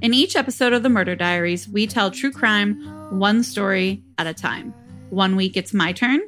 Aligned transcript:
In 0.00 0.14
each 0.14 0.36
episode 0.36 0.72
of 0.72 0.84
the 0.84 0.88
Murder 0.88 1.16
Diaries, 1.16 1.68
we 1.68 1.88
tell 1.88 2.12
true 2.12 2.30
crime 2.30 2.80
one 3.18 3.42
story 3.42 4.00
at 4.16 4.28
a 4.28 4.34
time. 4.34 4.72
One 5.10 5.34
week 5.34 5.56
it's 5.56 5.74
my 5.74 5.92
turn, 5.92 6.20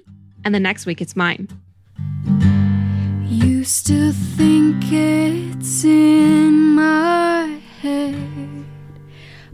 and 0.45 0.53
the 0.53 0.59
next 0.59 0.87
week 0.87 1.01
it's 1.01 1.15
mine. 1.15 1.47
You 3.27 3.63
still 3.63 4.13
think 4.13 4.83
it's 4.91 5.85
in 5.85 6.75
my 6.75 7.61
head, 7.81 8.65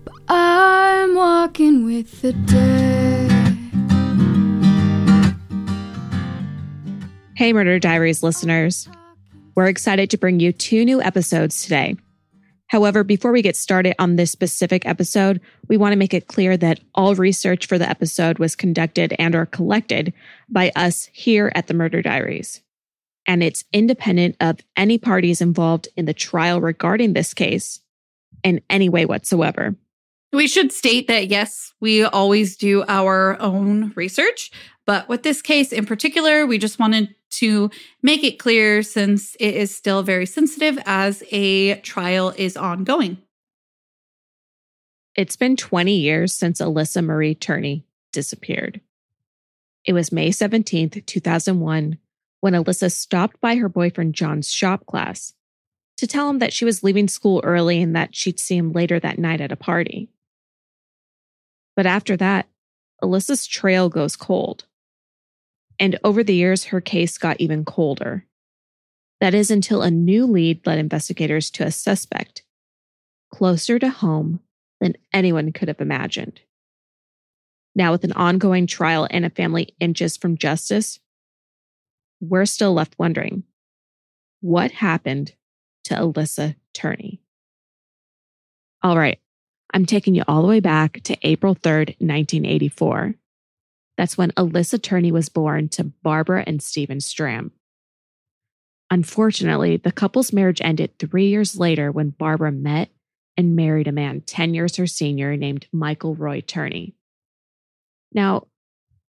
but 0.03 0.15
I'm 0.29 1.15
walking 1.15 1.85
with 1.85 2.23
the 2.23 2.33
dead. 2.33 3.33
Hey, 7.35 7.53
Murder 7.53 7.79
Diaries 7.79 8.23
listeners. 8.23 8.89
We're 9.55 9.67
excited 9.67 10.09
to 10.09 10.17
bring 10.17 10.41
you 10.41 10.53
two 10.53 10.87
new 10.87 11.03
episodes 11.03 11.63
today. 11.63 11.97
However, 12.69 13.05
before 13.05 13.33
we 13.33 13.43
get 13.43 13.57
started 13.57 13.95
on 13.99 14.17
this 14.17 14.33
specific 14.33 14.87
episode, 14.87 15.41
we 15.69 15.77
want 15.77 15.93
to 15.93 15.99
make 15.99 16.15
it 16.15 16.27
clear 16.27 16.57
that 16.57 16.81
all 16.95 17.15
research 17.15 17.67
for 17.67 17.79
the 17.79 17.89
episode 17.89 18.39
was 18.39 18.57
conducted 18.57 19.15
and 19.19 19.35
or 19.35 19.47
collected 19.47 20.13
by 20.49 20.73
us 20.75 21.09
here 21.13 21.53
at 21.55 21.69
the 21.69 21.75
Murder 21.75 22.03
Diaries. 22.03 22.63
And 23.27 23.43
it's 23.43 23.65
independent 23.73 24.37
of 24.41 24.61
any 24.77 24.99
parties 24.99 25.41
involved 25.41 25.89
in 25.97 26.07
the 26.07 26.15
trial 26.15 26.61
regarding 26.61 27.13
this 27.13 27.35
case 27.35 27.81
in 28.43 28.61
any 28.69 28.89
way 28.89 29.07
whatsoever. 29.07 29.77
We 30.33 30.49
should 30.49 30.73
state 30.73 31.09
that 31.09 31.29
yes, 31.29 31.73
we 31.81 32.05
always 32.05 32.57
do 32.57 32.85
our 32.89 33.41
own 33.41 33.93
research, 33.95 34.51
but 34.87 35.09
with 35.09 35.23
this 35.23 35.41
case 35.41 35.73
in 35.73 35.87
particular, 35.87 36.47
we 36.47 36.59
just 36.59 36.79
wanted 36.79 37.15
to 37.39 37.71
make 38.03 38.25
it 38.25 38.39
clear 38.39 38.83
since 38.83 39.35
it 39.41 39.55
is 39.55 39.75
still 39.75 40.03
very 40.03 40.27
sensitive 40.27 40.79
as 40.87 41.23
a 41.31 41.77
trial 41.81 42.33
is 42.37 42.57
ongoing. 42.57 43.19
It's 45.15 45.37
been 45.37 45.57
20 45.57 45.97
years 45.97 46.33
since 46.33 46.61
Alissa 46.61 47.03
Marie 47.03 47.35
Turney 47.35 47.87
disappeared. 48.13 48.81
It 49.85 49.93
was 49.93 50.13
May 50.13 50.31
17th, 50.31 51.07
2001, 51.07 51.99
when 52.41 52.53
Alissa 52.53 52.93
stopped 52.93 53.41
by 53.41 53.57
her 53.57 53.69
boyfriend 53.69 54.15
John's 54.15 54.51
shop 54.51 54.85
class 54.87 55.33
to 55.97 56.07
tell 56.07 56.29
him 56.29 56.39
that 56.41 56.53
she 56.53 56.65
was 56.65 56.83
leaving 56.83 57.09
school 57.09 57.41
early 57.45 57.81
and 57.81 57.97
that 57.97 58.15
she'd 58.15 58.41
see 58.41 58.57
him 58.57 58.73
later 58.73 59.01
that 59.01 59.19
night 59.19 59.41
at 59.41 59.53
a 59.53 59.57
party. 59.57 60.11
But 61.75 61.87
after 61.87 62.17
that, 62.17 62.47
Alissa's 63.03 63.47
trail 63.47 63.89
goes 63.89 64.17
cold. 64.17 64.65
And 65.79 65.99
over 66.03 66.23
the 66.23 66.35
years, 66.35 66.65
her 66.65 66.81
case 66.81 67.19
got 67.19 67.41
even 67.41 67.65
colder. 67.65 68.27
That 69.21 69.35
is 69.35 69.51
until 69.51 69.83
a 69.83 69.91
new 69.91 70.27
lead 70.27 70.67
led 70.67 70.79
investigators 70.79 71.51
to 71.53 71.65
a 71.65 71.71
suspect 71.71 72.43
closer 73.33 73.79
to 73.79 73.89
home 73.89 74.41
than 74.81 74.97
anyone 75.13 75.53
could 75.53 75.69
have 75.69 75.81
imagined. 75.81 76.41
Now, 77.75 77.93
with 77.93 78.05
an 78.05 78.13
ongoing 78.13 78.67
trial 78.67 79.07
and 79.11 79.25
a 79.25 79.31
family 79.31 79.75
inches 79.81 80.17
from 80.17 80.39
justice, 80.39 80.99
we're 82.21 82.47
still 82.47 82.73
left 82.73 82.95
wondering 82.99 83.45
what 84.41 84.71
happened 84.71 85.35
to 85.85 85.95
Alissa 85.95 86.57
Turney? 86.73 87.21
All 88.83 88.97
right, 88.97 89.19
I'm 89.73 89.87
taking 89.87 90.15
you 90.15 90.23
all 90.27 90.43
the 90.43 90.49
way 90.49 90.61
back 90.61 91.01
to 91.05 91.17
April 91.23 91.55
3rd, 91.55 91.97
1984. 92.01 93.15
That's 93.97 94.19
when 94.19 94.33
Alissa 94.33 94.81
Turney 94.81 95.11
was 95.11 95.29
born 95.29 95.69
to 95.71 95.85
Barbara 95.85 96.45
and 96.47 96.63
Stephen 96.63 96.99
Stram. 96.99 97.51
Unfortunately, 98.91 99.77
the 99.77 99.93
couple's 99.93 100.33
marriage 100.33 100.61
ended 100.63 100.99
three 100.99 101.29
years 101.29 101.59
later 101.59 101.91
when 101.91 102.11
Barbara 102.11 102.53
met 102.53 102.91
and 103.37 103.57
married 103.57 103.89
a 103.89 103.93
man 103.93 104.21
10 104.21 104.55
years 104.55 104.77
her 104.77 104.87
senior 104.87 105.37
named 105.37 105.67
Michael 105.73 106.15
Roy 106.15 106.41
Turney. 106.41 106.95
Now, 108.13 108.47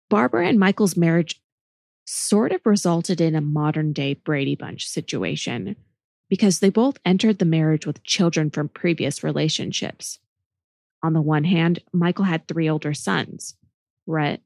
Barbara 0.09 0.47
and 0.47 0.59
Michael's 0.59 0.95
marriage 0.95 1.41
sort 2.05 2.51
of 2.51 2.65
resulted 2.65 3.19
in 3.19 3.35
a 3.35 3.41
modern 3.41 3.91
day 3.91 4.13
Brady 4.13 4.55
Bunch 4.55 4.87
situation 4.87 5.75
because 6.29 6.59
they 6.59 6.69
both 6.69 6.97
entered 7.05 7.39
the 7.39 7.45
marriage 7.45 7.85
with 7.85 8.03
children 8.03 8.49
from 8.49 8.69
previous 8.69 9.23
relationships. 9.23 10.19
On 11.03 11.13
the 11.13 11.21
one 11.21 11.43
hand, 11.43 11.79
Michael 11.91 12.25
had 12.25 12.47
three 12.47 12.69
older 12.69 12.93
sons 12.93 13.55
Rhett, 14.07 14.41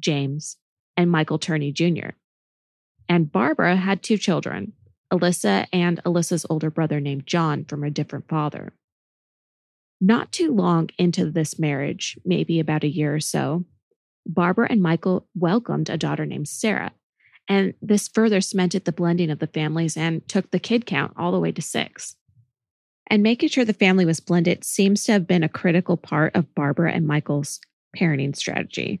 James, 0.00 0.56
and 0.96 1.10
Michael 1.10 1.38
Turney 1.38 1.72
Jr. 1.72 2.10
And 3.08 3.30
Barbara 3.30 3.76
had 3.76 4.02
two 4.02 4.18
children, 4.18 4.72
Alissa 5.12 5.66
and 5.72 6.02
Alissa's 6.04 6.46
older 6.50 6.70
brother 6.70 7.00
named 7.00 7.26
John 7.26 7.64
from 7.64 7.84
a 7.84 7.90
different 7.90 8.28
father. 8.28 8.72
Not 10.00 10.32
too 10.32 10.52
long 10.52 10.90
into 10.98 11.30
this 11.30 11.58
marriage, 11.58 12.18
maybe 12.24 12.60
about 12.60 12.84
a 12.84 12.88
year 12.88 13.14
or 13.14 13.20
so, 13.20 13.64
Barbara 14.26 14.66
and 14.70 14.82
Michael 14.82 15.26
welcomed 15.34 15.88
a 15.88 15.96
daughter 15.96 16.26
named 16.26 16.48
Sarah. 16.48 16.92
And 17.48 17.74
this 17.80 18.08
further 18.08 18.40
cemented 18.40 18.84
the 18.84 18.92
blending 18.92 19.30
of 19.30 19.38
the 19.38 19.46
families 19.46 19.96
and 19.96 20.26
took 20.28 20.50
the 20.50 20.58
kid 20.58 20.84
count 20.84 21.12
all 21.16 21.30
the 21.30 21.38
way 21.38 21.52
to 21.52 21.62
six. 21.62 22.16
And 23.08 23.22
making 23.22 23.50
sure 23.50 23.64
the 23.64 23.72
family 23.72 24.04
was 24.04 24.18
blended 24.18 24.64
seems 24.64 25.04
to 25.04 25.12
have 25.12 25.28
been 25.28 25.44
a 25.44 25.48
critical 25.48 25.96
part 25.96 26.34
of 26.34 26.52
Barbara 26.56 26.92
and 26.92 27.06
Michael's 27.06 27.60
parenting 27.96 28.34
strategy. 28.34 29.00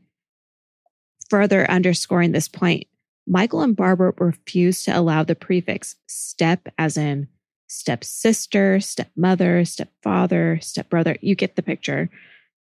Further 1.30 1.68
underscoring 1.70 2.32
this 2.32 2.48
point, 2.48 2.86
Michael 3.26 3.62
and 3.62 3.74
Barbara 3.74 4.12
refused 4.18 4.84
to 4.84 4.96
allow 4.96 5.24
the 5.24 5.34
prefix 5.34 5.96
step, 6.06 6.68
as 6.78 6.96
in 6.96 7.28
stepsister, 7.66 8.78
stepmother, 8.80 9.64
stepfather, 9.64 10.58
stepbrother. 10.62 11.16
You 11.20 11.34
get 11.34 11.56
the 11.56 11.62
picture 11.62 12.08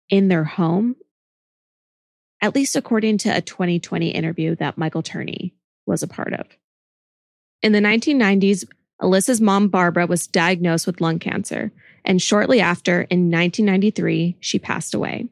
in 0.10 0.28
their 0.28 0.44
home, 0.44 0.96
at 2.42 2.56
least 2.56 2.76
according 2.76 3.20
to 3.20 3.30
a 3.30 3.42
2020 3.42 4.10
interview 4.10 4.56
that 4.56 4.78
Michael 4.78 5.04
Turney 5.04 5.54
was 5.86 6.04
a 6.04 6.08
part 6.08 6.34
of. 6.34 6.48
In 7.62 7.72
the 7.72 7.80
1990s, 7.80 8.66
Alissa's 9.02 9.40
mom, 9.40 9.70
Barbara, 9.70 10.06
was 10.06 10.28
diagnosed 10.28 10.86
with 10.86 11.02
lung 11.02 11.20
cancer, 11.20 11.72
and 12.04 12.22
shortly 12.22 12.60
after, 12.60 13.02
in 13.04 13.32
1993, 13.32 14.38
she 14.40 14.60
passed 14.60 14.94
away. 14.94 15.30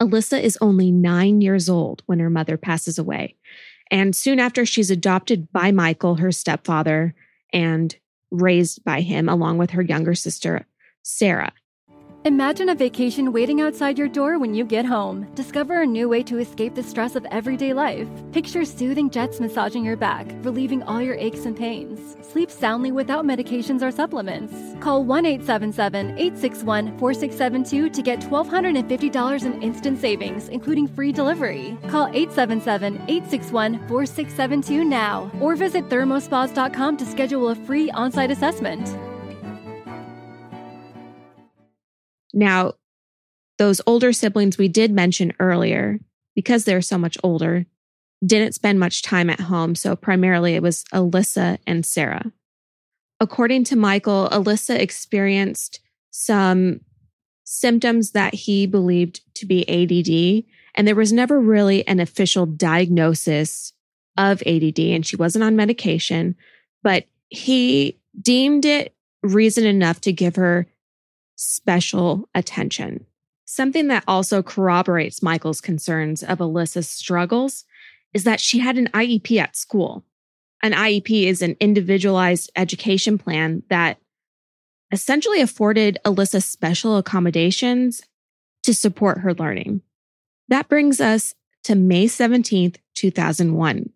Alissa 0.00 0.40
is 0.40 0.58
only 0.60 0.90
nine 0.90 1.40
years 1.40 1.68
old 1.68 2.02
when 2.06 2.20
her 2.20 2.30
mother 2.30 2.56
passes 2.56 2.98
away. 2.98 3.36
And 3.90 4.14
soon 4.14 4.38
after, 4.38 4.64
she's 4.64 4.90
adopted 4.90 5.50
by 5.52 5.72
Michael, 5.72 6.16
her 6.16 6.30
stepfather, 6.30 7.14
and 7.52 7.96
raised 8.30 8.84
by 8.84 9.00
him 9.00 9.28
along 9.28 9.58
with 9.58 9.70
her 9.70 9.82
younger 9.82 10.14
sister, 10.14 10.66
Sarah. 11.02 11.52
Imagine 12.24 12.70
a 12.70 12.74
vacation 12.74 13.32
waiting 13.32 13.60
outside 13.60 13.96
your 13.96 14.08
door 14.08 14.40
when 14.40 14.52
you 14.52 14.64
get 14.64 14.84
home. 14.84 15.32
Discover 15.36 15.82
a 15.82 15.86
new 15.86 16.08
way 16.08 16.24
to 16.24 16.38
escape 16.38 16.74
the 16.74 16.82
stress 16.82 17.14
of 17.14 17.24
everyday 17.26 17.72
life. 17.72 18.08
Picture 18.32 18.64
soothing 18.64 19.08
jets 19.08 19.38
massaging 19.38 19.84
your 19.84 19.96
back, 19.96 20.26
relieving 20.42 20.82
all 20.82 21.00
your 21.00 21.14
aches 21.14 21.46
and 21.46 21.56
pains. 21.56 22.16
Sleep 22.26 22.50
soundly 22.50 22.90
without 22.90 23.24
medications 23.24 23.82
or 23.82 23.92
supplements. 23.92 24.52
Call 24.82 25.04
1 25.04 25.26
877 25.26 26.18
861 26.18 26.98
4672 26.98 27.88
to 27.90 28.02
get 28.02 28.20
$1,250 28.20 29.46
in 29.46 29.62
instant 29.62 30.00
savings, 30.00 30.48
including 30.48 30.88
free 30.88 31.12
delivery. 31.12 31.78
Call 31.86 32.08
877 32.08 32.96
861 33.06 33.78
4672 33.86 34.84
now 34.84 35.30
or 35.40 35.54
visit 35.54 35.88
thermospas.com 35.88 36.96
to 36.96 37.06
schedule 37.06 37.50
a 37.50 37.54
free 37.54 37.92
on 37.92 38.10
site 38.10 38.32
assessment. 38.32 38.88
Now, 42.32 42.74
those 43.58 43.80
older 43.86 44.12
siblings 44.12 44.58
we 44.58 44.68
did 44.68 44.92
mention 44.92 45.32
earlier, 45.40 45.98
because 46.34 46.64
they're 46.64 46.82
so 46.82 46.98
much 46.98 47.18
older, 47.22 47.66
didn't 48.24 48.54
spend 48.54 48.78
much 48.78 49.02
time 49.02 49.30
at 49.30 49.40
home. 49.40 49.74
So 49.74 49.96
primarily 49.96 50.54
it 50.54 50.62
was 50.62 50.84
Alissa 50.92 51.58
and 51.66 51.84
Sarah. 51.84 52.32
According 53.20 53.64
to 53.64 53.76
Michael, 53.76 54.28
Alissa 54.30 54.78
experienced 54.78 55.80
some 56.10 56.80
symptoms 57.44 58.12
that 58.12 58.34
he 58.34 58.66
believed 58.66 59.22
to 59.34 59.46
be 59.46 59.68
ADD, 59.68 60.44
and 60.74 60.86
there 60.86 60.94
was 60.94 61.12
never 61.12 61.40
really 61.40 61.86
an 61.88 61.98
official 61.98 62.46
diagnosis 62.46 63.72
of 64.16 64.42
ADD, 64.46 64.78
and 64.78 65.06
she 65.06 65.16
wasn't 65.16 65.42
on 65.42 65.56
medication, 65.56 66.36
but 66.82 67.06
he 67.28 67.98
deemed 68.20 68.64
it 68.64 68.94
reason 69.22 69.64
enough 69.64 70.00
to 70.02 70.12
give 70.12 70.36
her 70.36 70.66
special 71.38 72.28
attention. 72.34 73.06
Something 73.44 73.86
that 73.88 74.04
also 74.06 74.42
corroborates 74.42 75.22
Michael's 75.22 75.60
concerns 75.60 76.22
of 76.22 76.38
Alissa's 76.38 76.88
struggles 76.88 77.64
is 78.12 78.24
that 78.24 78.40
she 78.40 78.58
had 78.58 78.76
an 78.76 78.88
IEP 78.88 79.38
at 79.38 79.56
school. 79.56 80.04
An 80.62 80.72
IEP 80.72 81.24
is 81.24 81.40
an 81.40 81.56
individualized 81.60 82.50
education 82.56 83.18
plan 83.18 83.62
that 83.70 83.98
essentially 84.90 85.40
afforded 85.40 85.98
Alissa 86.04 86.42
special 86.42 86.96
accommodations 86.96 88.02
to 88.64 88.74
support 88.74 89.18
her 89.18 89.32
learning. 89.34 89.82
That 90.48 90.68
brings 90.68 91.00
us 91.00 91.34
to 91.64 91.76
May 91.76 92.06
17th, 92.06 92.76
2001. 92.94 93.90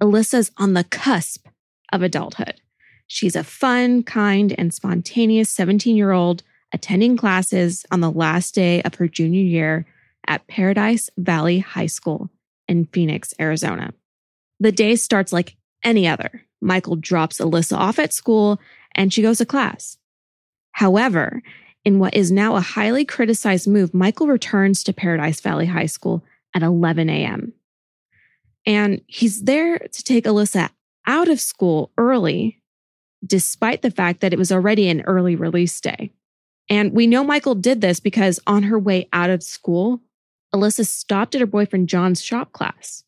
Alissa's 0.00 0.52
on 0.56 0.74
the 0.74 0.84
cusp 0.84 1.48
of 1.92 2.02
adulthood. 2.02 2.60
She's 3.08 3.34
a 3.34 3.42
fun, 3.42 4.02
kind, 4.04 4.54
and 4.56 4.72
spontaneous 4.72 5.50
17 5.50 5.96
year 5.96 6.12
old 6.12 6.42
attending 6.72 7.16
classes 7.16 7.84
on 7.90 8.00
the 8.00 8.10
last 8.10 8.54
day 8.54 8.82
of 8.82 8.94
her 8.96 9.08
junior 9.08 9.42
year 9.42 9.86
at 10.26 10.46
Paradise 10.46 11.10
Valley 11.16 11.58
High 11.58 11.86
School 11.86 12.30
in 12.68 12.84
Phoenix, 12.86 13.34
Arizona. 13.40 13.92
The 14.60 14.72
day 14.72 14.94
starts 14.94 15.32
like 15.32 15.56
any 15.82 16.06
other. 16.06 16.44
Michael 16.60 16.96
drops 16.96 17.38
Alissa 17.38 17.76
off 17.76 17.98
at 17.98 18.12
school 18.12 18.60
and 18.94 19.12
she 19.12 19.22
goes 19.22 19.38
to 19.38 19.46
class. 19.46 19.96
However, 20.72 21.42
in 21.84 21.98
what 21.98 22.14
is 22.14 22.30
now 22.30 22.56
a 22.56 22.60
highly 22.60 23.04
criticized 23.04 23.66
move, 23.66 23.94
Michael 23.94 24.26
returns 24.26 24.84
to 24.84 24.92
Paradise 24.92 25.40
Valley 25.40 25.66
High 25.66 25.86
School 25.86 26.22
at 26.54 26.62
11 26.62 27.08
a.m. 27.08 27.54
And 28.66 29.00
he's 29.06 29.42
there 29.44 29.78
to 29.78 30.04
take 30.04 30.24
Alissa 30.24 30.68
out 31.06 31.28
of 31.28 31.40
school 31.40 31.90
early, 31.96 32.60
despite 33.26 33.82
the 33.82 33.90
fact 33.90 34.20
that 34.20 34.32
it 34.32 34.38
was 34.38 34.52
already 34.52 34.88
an 34.88 35.02
early 35.02 35.36
release 35.36 35.80
day. 35.80 36.12
And 36.70 36.92
we 36.92 37.06
know 37.06 37.24
Michael 37.24 37.54
did 37.54 37.80
this 37.80 38.00
because 38.00 38.40
on 38.46 38.64
her 38.64 38.78
way 38.78 39.08
out 39.12 39.30
of 39.30 39.42
school, 39.42 40.00
Alissa 40.54 40.86
stopped 40.86 41.34
at 41.34 41.40
her 41.40 41.46
boyfriend 41.46 41.88
John's 41.88 42.22
shop 42.22 42.52
class. 42.52 43.04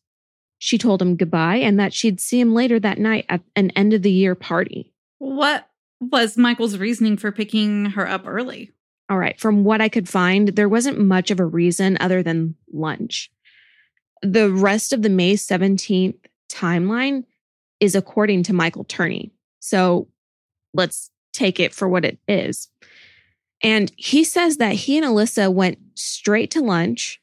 She 0.57 0.77
told 0.77 1.01
him 1.01 1.15
goodbye 1.15 1.57
and 1.57 1.79
that 1.79 1.93
she'd 1.93 2.19
see 2.19 2.39
him 2.39 2.53
later 2.53 2.79
that 2.79 2.99
night 2.99 3.25
at 3.29 3.41
an 3.55 3.71
end 3.71 3.93
of 3.93 4.03
the 4.03 4.11
year 4.11 4.35
party. 4.35 4.93
What 5.17 5.67
was 5.99 6.37
Michael's 6.37 6.77
reasoning 6.77 7.17
for 7.17 7.31
picking 7.31 7.85
her 7.85 8.07
up 8.07 8.23
early? 8.25 8.71
All 9.09 9.17
right. 9.17 9.39
From 9.39 9.63
what 9.63 9.81
I 9.81 9.89
could 9.89 10.07
find, 10.07 10.49
there 10.49 10.69
wasn't 10.69 10.99
much 10.99 11.31
of 11.31 11.39
a 11.39 11.45
reason 11.45 11.97
other 11.99 12.23
than 12.23 12.55
lunch. 12.71 13.31
The 14.21 14.51
rest 14.51 14.93
of 14.93 15.01
the 15.01 15.09
May 15.09 15.33
17th 15.33 16.17
timeline 16.49 17.25
is 17.79 17.95
according 17.95 18.43
to 18.43 18.53
Michael 18.53 18.83
Turney. 18.83 19.31
So 19.61 20.09
let's 20.73 21.09
take 21.31 21.59
it 21.59 21.73
for 21.73 21.87
what 21.87 22.03
it 22.03 22.19
is. 22.27 22.67
And 23.63 23.91
he 23.95 24.23
says 24.23 24.57
that 24.57 24.73
he 24.73 24.97
and 24.97 25.05
Alissa 25.05 25.53
went 25.53 25.77
straight 25.95 26.51
to 26.51 26.61
lunch 26.61 27.21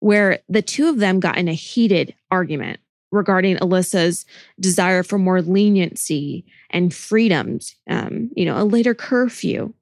where 0.00 0.38
the 0.48 0.62
two 0.62 0.88
of 0.88 0.98
them 0.98 1.20
got 1.20 1.36
in 1.36 1.48
a 1.48 1.52
heated 1.52 2.14
argument 2.30 2.78
regarding 3.10 3.56
Alissa's 3.56 4.24
desire 4.60 5.02
for 5.02 5.18
more 5.18 5.42
leniency 5.42 6.44
and 6.70 6.94
freedoms, 6.94 7.74
um, 7.88 8.30
you 8.36 8.44
know, 8.44 8.60
a 8.60 8.64
later 8.64 8.94
curfew, 8.94 9.72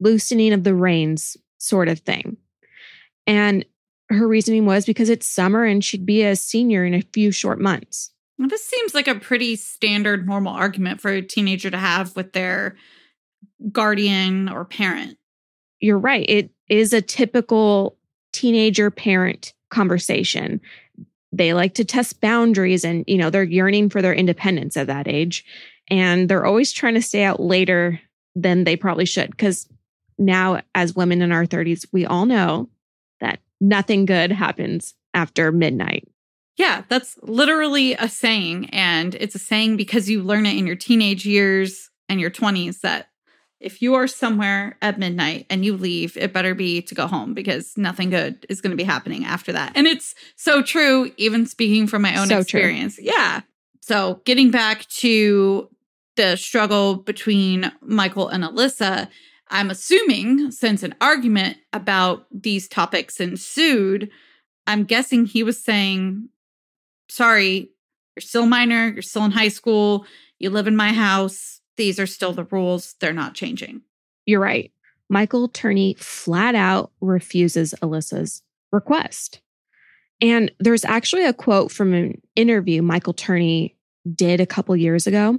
loosening 0.00 0.52
of 0.52 0.64
the 0.64 0.74
reins 0.74 1.36
sort 1.58 1.88
of 1.88 1.98
thing. 1.98 2.36
And 3.26 3.64
her 4.08 4.26
reasoning 4.26 4.64
was 4.64 4.86
because 4.86 5.10
it's 5.10 5.26
summer 5.26 5.64
and 5.64 5.84
she'd 5.84 6.06
be 6.06 6.22
a 6.22 6.36
senior 6.36 6.84
in 6.86 6.94
a 6.94 7.02
few 7.12 7.30
short 7.30 7.60
months. 7.60 8.10
This 8.38 8.64
seems 8.64 8.94
like 8.94 9.08
a 9.08 9.16
pretty 9.16 9.56
standard, 9.56 10.26
normal 10.26 10.52
argument 10.52 11.00
for 11.00 11.10
a 11.10 11.22
teenager 11.22 11.70
to 11.70 11.78
have 11.78 12.14
with 12.14 12.32
their 12.32 12.76
guardian 13.72 14.48
or 14.48 14.64
parent. 14.64 15.18
You're 15.80 15.98
right. 15.98 16.24
It 16.28 16.50
is 16.68 16.92
a 16.92 17.02
typical 17.02 17.96
teenager 18.32 18.90
parent 18.90 19.54
conversation. 19.70 20.60
They 21.32 21.52
like 21.52 21.74
to 21.74 21.84
test 21.84 22.20
boundaries 22.20 22.84
and, 22.84 23.04
you 23.06 23.18
know, 23.18 23.30
they're 23.30 23.42
yearning 23.42 23.90
for 23.90 24.00
their 24.00 24.14
independence 24.14 24.76
at 24.76 24.86
that 24.86 25.08
age. 25.08 25.44
And 25.88 26.28
they're 26.28 26.46
always 26.46 26.72
trying 26.72 26.94
to 26.94 27.02
stay 27.02 27.24
out 27.24 27.40
later 27.40 28.00
than 28.34 28.64
they 28.64 28.76
probably 28.76 29.06
should. 29.06 29.30
Because 29.30 29.68
now, 30.18 30.60
as 30.74 30.94
women 30.94 31.22
in 31.22 31.32
our 31.32 31.46
30s, 31.46 31.86
we 31.92 32.06
all 32.06 32.26
know 32.26 32.68
that 33.20 33.40
nothing 33.60 34.04
good 34.04 34.30
happens 34.30 34.94
after 35.14 35.50
midnight. 35.52 36.08
Yeah, 36.58 36.82
that's 36.88 37.16
literally 37.22 37.94
a 37.94 38.08
saying. 38.08 38.70
And 38.70 39.14
it's 39.14 39.36
a 39.36 39.38
saying 39.38 39.76
because 39.76 40.10
you 40.10 40.22
learn 40.22 40.44
it 40.44 40.56
in 40.56 40.66
your 40.66 40.76
teenage 40.76 41.24
years 41.24 41.88
and 42.08 42.20
your 42.20 42.30
20s 42.30 42.80
that 42.80 43.08
if 43.60 43.80
you 43.80 43.94
are 43.94 44.06
somewhere 44.06 44.76
at 44.82 44.98
midnight 44.98 45.46
and 45.50 45.64
you 45.64 45.76
leave, 45.76 46.16
it 46.16 46.32
better 46.32 46.54
be 46.54 46.82
to 46.82 46.94
go 46.94 47.06
home 47.06 47.32
because 47.32 47.76
nothing 47.76 48.10
good 48.10 48.44
is 48.48 48.60
going 48.60 48.70
to 48.72 48.76
be 48.76 48.84
happening 48.84 49.24
after 49.24 49.52
that. 49.52 49.72
And 49.74 49.86
it's 49.86 50.14
so 50.36 50.62
true, 50.62 51.12
even 51.16 51.46
speaking 51.46 51.86
from 51.86 52.02
my 52.02 52.18
own 52.20 52.28
so 52.28 52.38
experience. 52.38 52.96
True. 52.96 53.04
Yeah. 53.06 53.40
So 53.80 54.20
getting 54.24 54.50
back 54.50 54.86
to 54.88 55.68
the 56.16 56.36
struggle 56.36 56.96
between 56.96 57.72
Michael 57.80 58.28
and 58.28 58.44
Alissa, 58.44 59.08
I'm 59.48 59.70
assuming 59.70 60.50
since 60.50 60.82
an 60.82 60.94
argument 61.00 61.56
about 61.72 62.26
these 62.30 62.68
topics 62.68 63.20
ensued, 63.20 64.10
I'm 64.66 64.84
guessing 64.84 65.24
he 65.24 65.42
was 65.42 65.62
saying, 65.62 66.28
sorry, 67.08 67.70
you're 68.16 68.20
still 68.20 68.46
minor, 68.46 68.88
you're 68.88 69.02
still 69.02 69.24
in 69.24 69.30
high 69.30 69.48
school, 69.48 70.06
you 70.38 70.50
live 70.50 70.66
in 70.66 70.76
my 70.76 70.92
house 70.92 71.58
these 71.78 71.98
are 71.98 72.06
still 72.06 72.34
the 72.34 72.44
rules. 72.44 72.94
They're 73.00 73.14
not 73.14 73.32
changing. 73.32 73.80
You're 74.26 74.40
right. 74.40 74.70
Michael 75.08 75.48
Turney 75.48 75.94
flat 75.94 76.54
out 76.54 76.90
refuses 77.00 77.72
Alissa's 77.80 78.42
request. 78.70 79.40
And 80.20 80.50
there's 80.58 80.84
actually 80.84 81.24
a 81.24 81.32
quote 81.32 81.72
from 81.72 81.94
an 81.94 82.20
interview 82.36 82.82
Michael 82.82 83.14
Turney 83.14 83.76
did 84.14 84.40
a 84.40 84.46
couple 84.46 84.76
years 84.76 85.06
ago. 85.06 85.38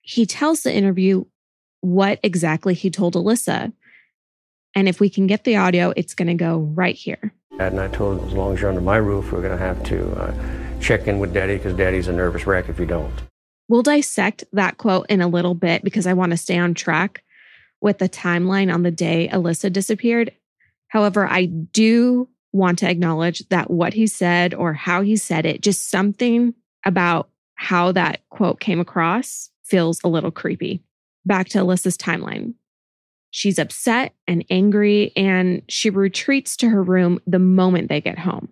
He 0.00 0.26
tells 0.26 0.62
the 0.62 0.74
interview 0.74 1.24
what 1.82 2.18
exactly 2.22 2.74
he 2.74 2.90
told 2.90 3.14
Alissa. 3.14 3.72
And 4.74 4.88
if 4.88 4.98
we 4.98 5.10
can 5.10 5.26
get 5.26 5.44
the 5.44 5.56
audio, 5.56 5.92
it's 5.94 6.14
going 6.14 6.28
to 6.28 6.34
go 6.34 6.58
right 6.58 6.96
here. 6.96 7.32
And 7.60 7.78
I 7.78 7.88
told 7.88 8.20
him, 8.20 8.28
as 8.28 8.34
long 8.34 8.54
as 8.54 8.60
you're 8.60 8.70
under 8.70 8.80
my 8.80 8.96
roof, 8.96 9.30
we're 9.30 9.42
going 9.42 9.56
to 9.56 9.64
have 9.64 9.82
to 9.84 10.12
uh, 10.12 10.32
check 10.80 11.06
in 11.06 11.18
with 11.18 11.32
daddy 11.32 11.56
because 11.56 11.74
daddy's 11.74 12.08
a 12.08 12.12
nervous 12.12 12.46
wreck 12.46 12.68
if 12.68 12.78
you 12.78 12.86
don't. 12.86 13.12
We'll 13.68 13.82
dissect 13.82 14.44
that 14.52 14.78
quote 14.78 15.06
in 15.08 15.20
a 15.20 15.28
little 15.28 15.54
bit 15.54 15.82
because 15.82 16.06
I 16.06 16.12
want 16.12 16.30
to 16.30 16.36
stay 16.36 16.58
on 16.58 16.74
track 16.74 17.24
with 17.80 17.98
the 17.98 18.08
timeline 18.08 18.72
on 18.72 18.82
the 18.82 18.90
day 18.90 19.28
Alissa 19.32 19.72
disappeared. 19.72 20.32
However, 20.88 21.26
I 21.26 21.46
do 21.46 22.28
want 22.52 22.78
to 22.78 22.88
acknowledge 22.88 23.46
that 23.48 23.70
what 23.70 23.92
he 23.92 24.06
said 24.06 24.54
or 24.54 24.72
how 24.72 25.02
he 25.02 25.16
said 25.16 25.44
it, 25.44 25.60
just 25.60 25.90
something 25.90 26.54
about 26.84 27.28
how 27.54 27.92
that 27.92 28.20
quote 28.30 28.60
came 28.60 28.80
across 28.80 29.50
feels 29.64 30.00
a 30.04 30.08
little 30.08 30.30
creepy. 30.30 30.82
Back 31.24 31.48
to 31.50 31.58
Alissa's 31.58 31.98
timeline. 31.98 32.54
She's 33.30 33.58
upset 33.58 34.14
and 34.26 34.44
angry, 34.48 35.12
and 35.16 35.62
she 35.68 35.90
retreats 35.90 36.56
to 36.58 36.68
her 36.68 36.82
room 36.82 37.20
the 37.26 37.38
moment 37.38 37.88
they 37.88 38.00
get 38.00 38.18
home. 38.18 38.48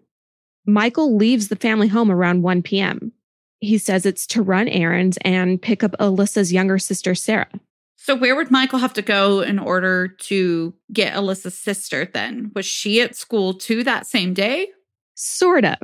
Michael 0.67 1.17
leaves 1.17 1.49
the 1.49 1.57
family 1.57 1.89
home 1.89 2.11
around 2.11 2.43
1 2.43 2.63
p.m. 2.63 3.13
He 3.61 3.79
says 3.79 4.07
it's 4.07 4.27
to 4.29 4.43
run 4.43 4.69
errands 4.69 5.19
and 5.23 5.61
pick 5.61 5.83
up 5.83 5.95
Alissa's 5.99 6.53
younger 6.53 6.79
sister, 6.79 7.15
Sarah. 7.15 7.51
So, 7.97 8.15
where 8.15 8.37
would 8.37 8.51
Michael 8.51 8.81
have 8.81 8.93
to 8.95 9.03
go 9.03 9.41
in 9.41 9.59
order 9.59 10.09
to 10.09 10.75
get 10.93 11.15
Alissa's 11.15 11.59
sister 11.59 12.05
then? 12.05 12.51
Was 12.55 12.67
she 12.67 13.01
at 13.01 13.17
school 13.17 13.55
too 13.55 13.83
that 13.85 14.07
same 14.07 14.35
day? 14.35 14.69
Sort 15.15 15.65
of. 15.65 15.79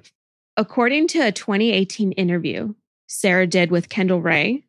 According 0.56 1.08
to 1.08 1.20
a 1.20 1.32
2018 1.32 2.12
interview 2.12 2.74
Sarah 3.06 3.46
did 3.46 3.70
with 3.70 3.88
Kendall 3.88 4.20
Rae, 4.20 4.64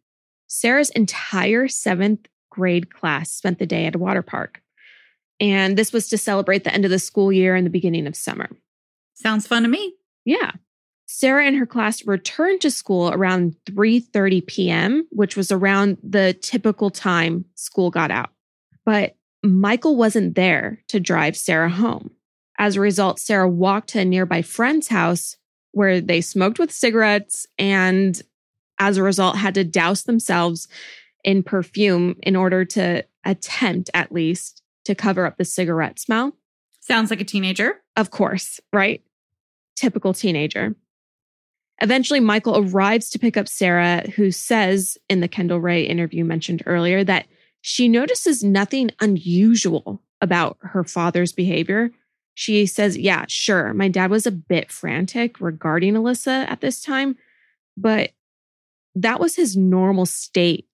Sarah's 0.48 0.90
entire 0.92 1.68
seventh 1.68 2.28
grade 2.50 2.94
class 2.94 3.32
spent 3.32 3.60
the 3.60 3.66
day 3.66 3.86
at 3.86 3.96
a 3.96 4.00
water 4.00 4.22
park. 4.22 4.62
And 5.40 5.78
this 5.78 5.94
was 5.94 6.08
to 6.10 6.18
celebrate 6.18 6.64
the 6.64 6.74
end 6.74 6.86
of 6.86 6.92
the 6.92 7.00
school 7.00 7.32
year 7.32 7.56
and 7.56 7.66
the 7.66 7.72
beginning 7.72 8.08
of 8.08 8.16
summer. 8.16 8.50
Sounds 9.14 9.46
fun 9.46 9.64
to 9.64 9.70
me. 9.70 9.96
Yeah. 10.26 10.52
Sarah 11.06 11.46
and 11.46 11.58
her 11.58 11.66
class 11.66 12.06
returned 12.06 12.62
to 12.62 12.72
school 12.72 13.12
around 13.12 13.56
3:30 13.66 14.48
p.m., 14.48 15.08
which 15.12 15.36
was 15.36 15.52
around 15.52 15.98
the 16.02 16.34
typical 16.42 16.90
time 16.90 17.46
school 17.56 17.92
got 17.92 18.12
out. 18.12 18.30
But 18.86 19.18
Michael 19.44 19.98
wasn't 19.98 20.36
there 20.36 20.80
to 20.88 21.00
drive 21.00 21.36
Sarah 21.36 21.70
home. 21.70 22.12
As 22.58 22.76
a 22.76 22.82
result, 22.82 23.20
Sarah 23.20 23.50
walked 23.50 23.90
to 23.90 24.00
a 24.00 24.06
nearby 24.06 24.42
friend's 24.42 24.88
house 24.88 25.36
where 25.72 26.00
they 26.00 26.22
smoked 26.22 26.60
with 26.60 26.72
cigarettes 26.72 27.48
and 27.58 28.22
as 28.80 28.98
a 28.98 29.04
result 29.04 29.36
had 29.38 29.56
to 29.56 29.64
douse 29.64 30.04
themselves 30.04 30.68
in 31.24 31.44
perfume 31.44 32.16
in 32.24 32.36
order 32.36 32.66
to 32.66 33.06
attempt 33.26 33.90
at 33.94 34.12
least 34.12 34.62
to 34.86 34.96
cover 34.96 35.26
up 35.26 35.38
the 35.38 35.46
cigarette 35.46 36.00
smell. 36.00 36.36
Sounds 36.80 37.10
like 37.10 37.22
a 37.22 37.26
teenager. 37.26 37.82
Of 37.96 38.12
course, 38.12 38.60
right? 38.74 39.04
Typical 39.76 40.14
teenager. 40.14 40.76
Eventually, 41.82 42.20
Michael 42.20 42.58
arrives 42.58 43.10
to 43.10 43.20
pick 43.20 43.38
up 43.38 43.48
Sarah, 43.48 44.08
who 44.16 44.30
says 44.32 44.98
in 45.10 45.20
the 45.20 45.28
Kendall 45.28 45.60
Rae 45.60 45.84
interview 45.84 46.24
mentioned 46.24 46.62
earlier 46.66 47.04
that 47.04 47.26
she 47.62 47.88
notices 47.88 48.44
nothing 48.44 48.92
unusual 49.00 50.02
about 50.22 50.58
her 50.62 50.84
father's 50.84 51.34
behavior. 51.34 51.92
She 52.36 52.66
says, 52.68 52.98
Yeah, 52.98 53.26
sure, 53.28 53.74
my 53.74 53.88
dad 53.88 54.12
was 54.12 54.28
a 54.28 54.32
bit 54.32 54.72
frantic 54.72 55.42
regarding 55.42 55.96
Alissa 55.96 56.48
at 56.48 56.62
this 56.62 56.82
time, 56.82 57.18
but 57.76 58.12
that 58.96 59.20
was 59.20 59.36
his 59.36 59.58
normal 59.58 60.06
state 60.06 60.68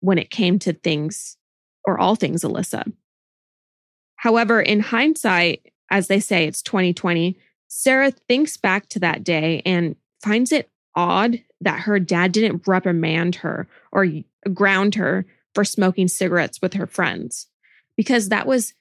when 0.00 0.18
it 0.18 0.30
came 0.30 0.58
to 0.60 0.72
things 0.72 1.36
or 1.84 1.98
all 1.98 2.14
things 2.14 2.42
Alissa. 2.42 2.92
However, 4.16 4.60
in 4.60 4.80
hindsight, 4.80 5.72
as 5.90 6.08
they 6.08 6.20
say, 6.20 6.46
it's 6.46 6.62
2020, 6.62 7.36
Sarah 7.72 8.10
thinks 8.10 8.56
back 8.56 8.88
to 8.88 8.98
that 8.98 9.22
day 9.22 9.62
and 9.64 9.94
finds 10.22 10.50
it 10.50 10.68
odd 10.96 11.40
that 11.60 11.80
her 11.80 12.00
dad 12.00 12.32
didn't 12.32 12.66
reprimand 12.66 13.36
her 13.36 13.68
or 13.92 14.06
ground 14.52 14.96
her 14.96 15.24
for 15.54 15.64
smoking 15.64 16.08
cigarettes 16.08 16.60
with 16.60 16.74
her 16.74 16.86
friends 16.86 17.46
because 17.96 18.28
that 18.28 18.46
was 18.46 18.74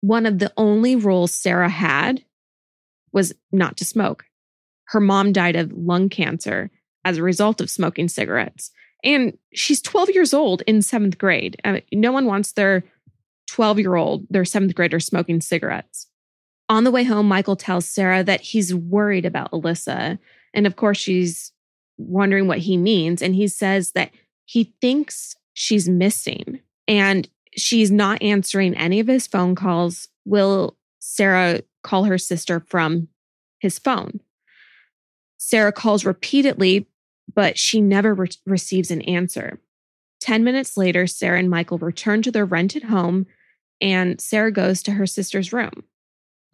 one 0.00 0.26
of 0.26 0.38
the 0.38 0.52
only 0.56 0.94
rules 0.94 1.34
Sarah 1.34 1.68
had 1.68 2.24
was 3.12 3.34
not 3.50 3.76
to 3.78 3.84
smoke. 3.84 4.24
Her 4.84 5.00
mom 5.00 5.32
died 5.32 5.56
of 5.56 5.72
lung 5.72 6.08
cancer 6.08 6.70
as 7.04 7.18
a 7.18 7.22
result 7.22 7.60
of 7.60 7.68
smoking 7.68 8.08
cigarettes. 8.08 8.70
And 9.02 9.36
she's 9.52 9.82
12 9.82 10.10
years 10.10 10.32
old 10.32 10.62
in 10.68 10.82
seventh 10.82 11.18
grade. 11.18 11.60
I 11.64 11.72
mean, 11.72 11.82
no 11.92 12.12
one 12.12 12.26
wants 12.26 12.52
their 12.52 12.84
12 13.48 13.80
year 13.80 13.96
old, 13.96 14.26
their 14.30 14.44
seventh 14.44 14.74
grader, 14.76 15.00
smoking 15.00 15.40
cigarettes. 15.40 16.06
On 16.70 16.84
the 16.84 16.92
way 16.92 17.02
home, 17.02 17.26
Michael 17.26 17.56
tells 17.56 17.88
Sarah 17.88 18.22
that 18.22 18.40
he's 18.40 18.72
worried 18.72 19.26
about 19.26 19.50
Alissa. 19.50 20.20
And 20.54 20.68
of 20.68 20.76
course, 20.76 20.98
she's 20.98 21.50
wondering 21.98 22.46
what 22.46 22.58
he 22.58 22.76
means. 22.76 23.22
And 23.22 23.34
he 23.34 23.48
says 23.48 23.90
that 23.92 24.12
he 24.44 24.72
thinks 24.80 25.34
she's 25.52 25.88
missing 25.88 26.60
and 26.86 27.28
she's 27.56 27.90
not 27.90 28.22
answering 28.22 28.76
any 28.76 29.00
of 29.00 29.08
his 29.08 29.26
phone 29.26 29.56
calls. 29.56 30.06
Will 30.24 30.76
Sarah 31.00 31.62
call 31.82 32.04
her 32.04 32.18
sister 32.18 32.60
from 32.60 33.08
his 33.58 33.80
phone? 33.80 34.20
Sarah 35.38 35.72
calls 35.72 36.04
repeatedly, 36.04 36.86
but 37.34 37.58
she 37.58 37.80
never 37.80 38.14
re- 38.14 38.28
receives 38.46 38.92
an 38.92 39.02
answer. 39.02 39.58
10 40.20 40.44
minutes 40.44 40.76
later, 40.76 41.08
Sarah 41.08 41.40
and 41.40 41.50
Michael 41.50 41.78
return 41.78 42.22
to 42.22 42.30
their 42.30 42.44
rented 42.44 42.84
home, 42.84 43.26
and 43.80 44.20
Sarah 44.20 44.52
goes 44.52 44.84
to 44.84 44.92
her 44.92 45.06
sister's 45.06 45.52
room. 45.52 45.84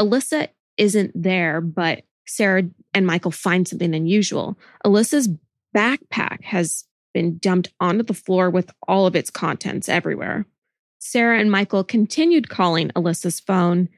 Alissa 0.01 0.49
isn't 0.77 1.13
there, 1.15 1.61
but 1.61 2.05
Sarah 2.27 2.65
and 2.93 3.07
Michael 3.07 3.31
find 3.31 3.67
something 3.67 3.95
unusual. 3.95 4.59
Alissa's 4.85 5.29
backpack 5.75 6.43
has 6.45 6.85
been 7.15 7.39
dumped 7.39 7.73
onto 7.81 8.03
the 8.03 8.15
floor 8.15 8.51
with 8.51 8.71
all 8.87 9.07
of 9.07 9.17
its 9.17 9.31
contents 9.31 9.89
everywhere. 9.89 10.47
Sarah 10.99 11.39
and 11.39 11.51
Michael 11.51 11.85
continued 11.85 12.49
calling 12.49 12.91
Alissa's 12.91 13.41
phone 13.41 13.89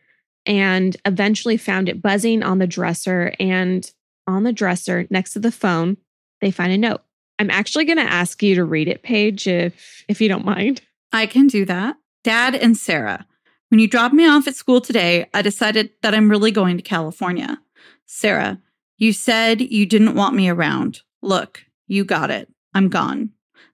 and 0.47 0.97
eventually 1.05 1.57
found 1.57 1.89
it 1.89 2.03
buzzing 2.03 2.43
on 2.43 2.59
the 2.59 2.67
dresser. 2.67 3.33
And 3.41 3.91
on 4.27 4.43
the 4.45 4.53
dresser 4.53 5.07
next 5.11 5.33
to 5.33 5.39
the 5.39 5.53
phone, 5.53 5.97
they 6.41 6.51
find 6.51 6.73
a 6.73 6.79
note. 6.79 7.03
I'm 7.39 7.51
actually 7.51 7.85
going 7.85 7.99
to 7.99 8.13
ask 8.13 8.43
you 8.43 8.57
to 8.57 8.65
read 8.65 8.89
it, 8.89 9.03
Paige, 9.03 9.47
if 9.47 10.05
if 10.09 10.21
you 10.21 10.29
don't 10.29 10.45
mind. 10.45 10.81
I 11.13 11.27
can 11.27 11.47
do 11.47 11.65
that. 11.67 11.97
Dad 12.25 12.55
and 12.55 12.77
Sarah, 12.77 13.27
when 13.69 13.81
you 13.81 13.89
dropped 13.89 14.15
me 14.15 14.27
off 14.27 14.49
at 14.49 14.57
school 14.57 14.81
today, 14.81 15.27
I 15.35 15.43
decided 15.43 15.91
that 16.03 16.15
I'm 16.15 16.31
really 16.31 16.51
going 16.51 16.77
to 16.77 16.83
California. 16.83 17.59
Sarah, 18.07 18.61
you 18.97 19.13
said 19.13 19.61
you 19.61 19.87
didn't 19.87 20.15
want 20.15 20.35
me 20.35 20.49
around. 20.49 21.03
Look, 21.23 21.65
you 21.87 22.05
got 22.05 22.31
it. 22.31 22.49
I'm 22.75 22.89
gone. 22.89 23.31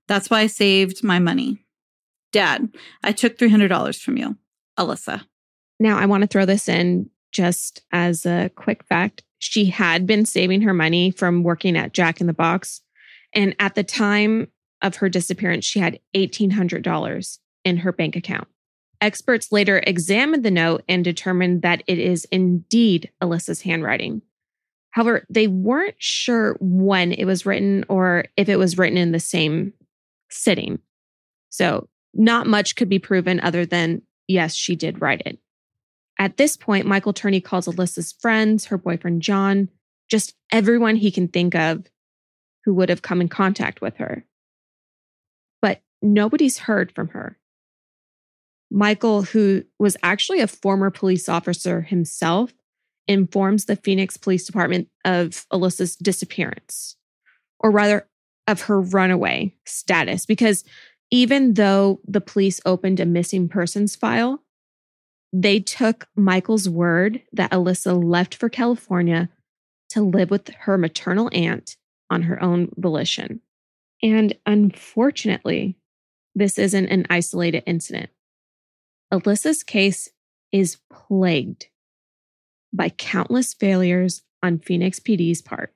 That's 0.09 0.29
why 0.29 0.41
I 0.41 0.47
saved 0.47 1.03
my 1.03 1.19
money. 1.19 1.65
Dad, 2.33 2.75
I 3.03 3.13
took 3.13 3.39
$300 3.39 4.01
from 4.01 4.17
you. 4.17 4.37
Alissa. 4.79 5.25
Now, 5.79 5.99
I 5.99 6.07
want 6.07 6.23
to 6.23 6.27
throw 6.27 6.45
this 6.45 6.69
in 6.69 7.11
just 7.33 7.83
as 7.93 8.27
a 8.27 8.51
quick 8.57 8.85
fact. 8.85 9.23
She 9.39 9.67
had 9.67 10.07
been 10.07 10.25
saving 10.25 10.63
her 10.63 10.75
money 10.75 11.11
from 11.11 11.43
working 11.43 11.77
at 11.77 11.93
Jack 11.93 12.21
in 12.21 12.27
the 12.27 12.33
Box. 12.33 12.81
And 13.33 13.55
at 13.59 13.75
the 13.75 13.85
time 13.85 14.49
of 14.83 14.97
her 14.97 15.09
disappearance, 15.09 15.65
she 15.65 15.81
had 15.81 16.01
$1,800 16.15 17.39
in 17.65 17.77
her 17.79 17.93
bank 17.93 18.17
account. 18.17 18.49
Experts 19.05 19.53
later 19.53 19.83
examined 19.87 20.47
the 20.47 20.51
note 20.51 20.83
and 20.89 21.05
determined 21.05 21.61
that 21.61 21.83
it 21.87 21.99
is 21.99 22.25
indeed 22.33 23.11
Alissa's 23.21 23.61
handwriting. 23.61 24.23
However, 24.93 25.27
they 25.29 25.47
weren't 25.47 25.97
sure 25.99 26.57
when 26.59 27.13
it 27.13 27.27
was 27.27 27.45
written 27.45 27.85
or 27.91 28.25
if 28.39 28.49
it 28.49 28.57
was 28.57 28.79
written 28.79 28.97
in 28.97 29.13
the 29.13 29.21
same 29.21 29.75
sitting. 30.31 30.79
So, 31.51 31.91
not 32.15 32.47
much 32.47 32.77
could 32.77 32.89
be 32.89 32.99
proven 32.99 33.41
other 33.41 33.67
than 33.67 34.01
yes, 34.27 34.55
she 34.55 34.75
did 34.75 35.03
write 35.03 35.21
it. 35.27 35.39
At 36.19 36.39
this 36.39 36.57
point, 36.57 36.87
Michael 36.87 37.13
Turney 37.13 37.43
calls 37.43 37.69
Alissa's 37.69 38.13
friends, 38.13 38.65
her 38.65 38.79
boyfriend 38.79 39.21
John, 39.21 39.69
just 40.09 40.35
everyone 40.51 40.97
he 40.97 41.11
can 41.11 41.29
think 41.29 41.55
of 41.55 41.85
who 42.65 42.73
would 42.73 42.89
have 42.89 43.03
come 43.03 43.21
in 43.21 43.29
contact 43.29 43.83
with 43.83 43.99
her. 43.99 44.25
But 45.61 45.83
nobody's 46.01 46.57
heard 46.57 46.91
from 46.93 47.09
her. 47.09 47.37
Michael, 48.75 49.23
who 49.23 49.63
was 49.79 49.97
actually 50.03 50.41
a 50.41 50.49
former 50.49 50.91
police 50.91 51.29
officer 51.29 51.83
himself, 51.83 52.53
informs 53.07 53.67
the 53.67 53.77
Phoenix 53.77 54.17
Police 54.17 54.45
Department 54.45 54.89
of 55.05 55.47
Alissa's 55.53 55.95
disappearance, 55.95 56.97
or 57.61 57.71
rather, 57.71 58.09
of 58.49 58.63
her 58.63 58.81
runaway 58.81 59.55
status, 59.65 60.27
because 60.27 60.65
even 61.13 61.55
though 61.55 62.01
the 62.05 62.21
police 62.21 62.61
opened 62.67 62.99
a 62.99 63.07
missing 63.07 63.49
persons 63.49 63.95
file, 63.95 64.43
they 65.33 65.61
took 65.61 66.09
Michael's 66.17 66.69
word 66.69 67.23
that 67.33 67.53
Alissa 67.53 68.03
left 68.03 68.35
for 68.35 68.49
California 68.49 69.29
to 69.91 70.03
live 70.03 70.33
with 70.33 70.49
her 70.49 70.77
maternal 70.77 71.31
aunt 71.33 71.77
on 72.11 72.23
her 72.23 72.43
own 72.43 72.73
volition. 72.77 73.41
And 74.03 74.35
unfortunately, 74.47 75.77
this 76.35 76.59
isn't 76.59 76.89
an 76.89 77.07
isolated 77.09 77.63
incident. 77.67 78.11
Alissa's 79.15 79.63
case 79.63 80.09
is 80.53 80.79
plagued 80.93 81.67
by 82.73 82.89
countless 82.89 83.55
failures 83.55 84.23
on 84.43 84.59
Phoenix 84.59 84.99
PD's 84.99 85.41
part. 85.41 85.73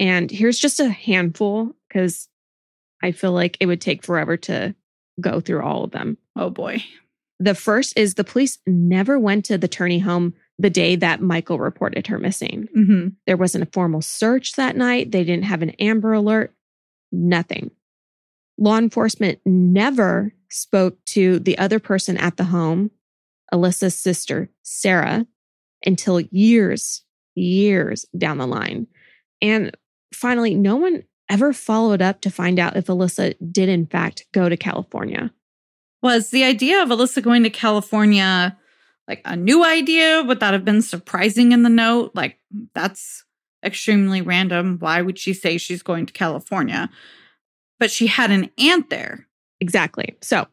And 0.00 0.30
here's 0.30 0.58
just 0.58 0.80
a 0.80 0.88
handful 0.88 1.76
because 1.88 2.28
I 3.02 3.12
feel 3.12 3.32
like 3.32 3.56
it 3.60 3.66
would 3.66 3.80
take 3.80 4.04
forever 4.04 4.36
to 4.38 4.74
go 5.20 5.40
through 5.40 5.62
all 5.62 5.84
of 5.84 5.92
them. 5.92 6.18
Oh 6.36 6.50
boy. 6.50 6.82
The 7.38 7.54
first 7.54 7.96
is 7.96 8.14
the 8.14 8.24
police 8.24 8.58
never 8.66 9.18
went 9.18 9.44
to 9.46 9.58
the 9.58 9.68
Turney 9.68 10.00
home 10.00 10.34
the 10.58 10.70
day 10.70 10.96
that 10.96 11.20
Michael 11.20 11.58
reported 11.58 12.06
her 12.08 12.18
missing. 12.18 12.68
Mm-hmm. 12.76 13.08
There 13.26 13.36
wasn't 13.36 13.64
a 13.64 13.70
formal 13.72 14.02
search 14.02 14.54
that 14.54 14.76
night. 14.76 15.10
They 15.10 15.24
didn't 15.24 15.44
have 15.44 15.62
an 15.62 15.70
Amber 15.70 16.12
Alert, 16.12 16.54
nothing. 17.10 17.70
Law 18.58 18.78
enforcement 18.78 19.40
never 19.44 20.32
spoke 20.50 21.02
to 21.06 21.38
the 21.38 21.58
other 21.58 21.78
person 21.78 22.16
at 22.16 22.36
the 22.36 22.44
home, 22.44 22.90
Alissa's 23.52 23.96
sister, 23.96 24.50
Sarah, 24.62 25.26
until 25.84 26.20
years, 26.20 27.02
years 27.34 28.06
down 28.16 28.38
the 28.38 28.46
line. 28.46 28.86
And 29.40 29.76
finally, 30.14 30.54
no 30.54 30.76
one 30.76 31.02
ever 31.28 31.52
followed 31.52 32.02
up 32.02 32.20
to 32.20 32.30
find 32.30 32.58
out 32.58 32.76
if 32.76 32.86
Alissa 32.86 33.34
did, 33.50 33.68
in 33.68 33.86
fact, 33.86 34.26
go 34.32 34.48
to 34.48 34.56
California. 34.56 35.32
Was 36.02 36.30
the 36.30 36.44
idea 36.44 36.82
of 36.82 36.88
Alissa 36.90 37.22
going 37.22 37.42
to 37.44 37.50
California 37.50 38.56
like 39.08 39.22
a 39.24 39.36
new 39.36 39.64
idea? 39.64 40.22
Would 40.22 40.40
that 40.40 40.52
have 40.52 40.64
been 40.64 40.82
surprising 40.82 41.52
in 41.52 41.62
the 41.62 41.68
note? 41.68 42.12
Like, 42.14 42.38
that's 42.74 43.24
extremely 43.64 44.20
random. 44.20 44.76
Why 44.78 45.02
would 45.02 45.18
she 45.18 45.32
say 45.32 45.58
she's 45.58 45.82
going 45.82 46.06
to 46.06 46.12
California? 46.12 46.90
But 47.82 47.90
she 47.90 48.06
had 48.06 48.30
an 48.30 48.48
aunt 48.58 48.90
there. 48.90 49.26
Exactly. 49.60 50.14
So 50.20 50.46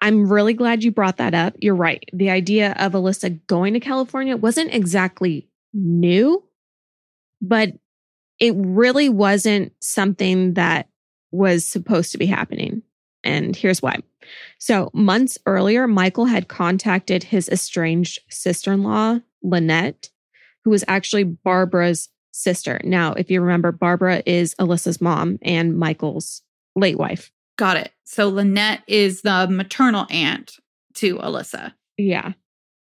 I'm 0.00 0.32
really 0.32 0.54
glad 0.54 0.84
you 0.84 0.92
brought 0.92 1.16
that 1.16 1.34
up. 1.34 1.54
You're 1.58 1.74
right. 1.74 2.08
The 2.12 2.30
idea 2.30 2.76
of 2.78 2.92
Alissa 2.92 3.44
going 3.48 3.74
to 3.74 3.80
California 3.80 4.36
wasn't 4.36 4.72
exactly 4.72 5.48
new, 5.74 6.44
but 7.42 7.72
it 8.38 8.54
really 8.56 9.08
wasn't 9.08 9.72
something 9.80 10.54
that 10.54 10.88
was 11.32 11.66
supposed 11.66 12.12
to 12.12 12.18
be 12.18 12.26
happening. 12.26 12.82
And 13.24 13.56
here's 13.56 13.82
why 13.82 13.96
So, 14.60 14.92
months 14.94 15.38
earlier, 15.46 15.88
Michael 15.88 16.26
had 16.26 16.46
contacted 16.46 17.24
his 17.24 17.48
estranged 17.48 18.20
sister 18.30 18.72
in 18.72 18.84
law, 18.84 19.18
Lynette, 19.42 20.10
who 20.62 20.70
was 20.70 20.84
actually 20.86 21.24
Barbara's 21.24 22.08
sister. 22.36 22.80
Now, 22.84 23.12
if 23.12 23.30
you 23.30 23.40
remember, 23.40 23.72
Barbara 23.72 24.22
is 24.26 24.54
Alissa's 24.56 25.00
mom 25.00 25.38
and 25.42 25.76
Michael's 25.76 26.42
late 26.74 26.98
wife. 26.98 27.32
Got 27.56 27.78
it. 27.78 27.92
So, 28.04 28.28
Lynette 28.28 28.82
is 28.86 29.22
the 29.22 29.48
maternal 29.48 30.06
aunt 30.10 30.58
to 30.94 31.16
Alissa. 31.16 31.72
Yeah. 31.96 32.32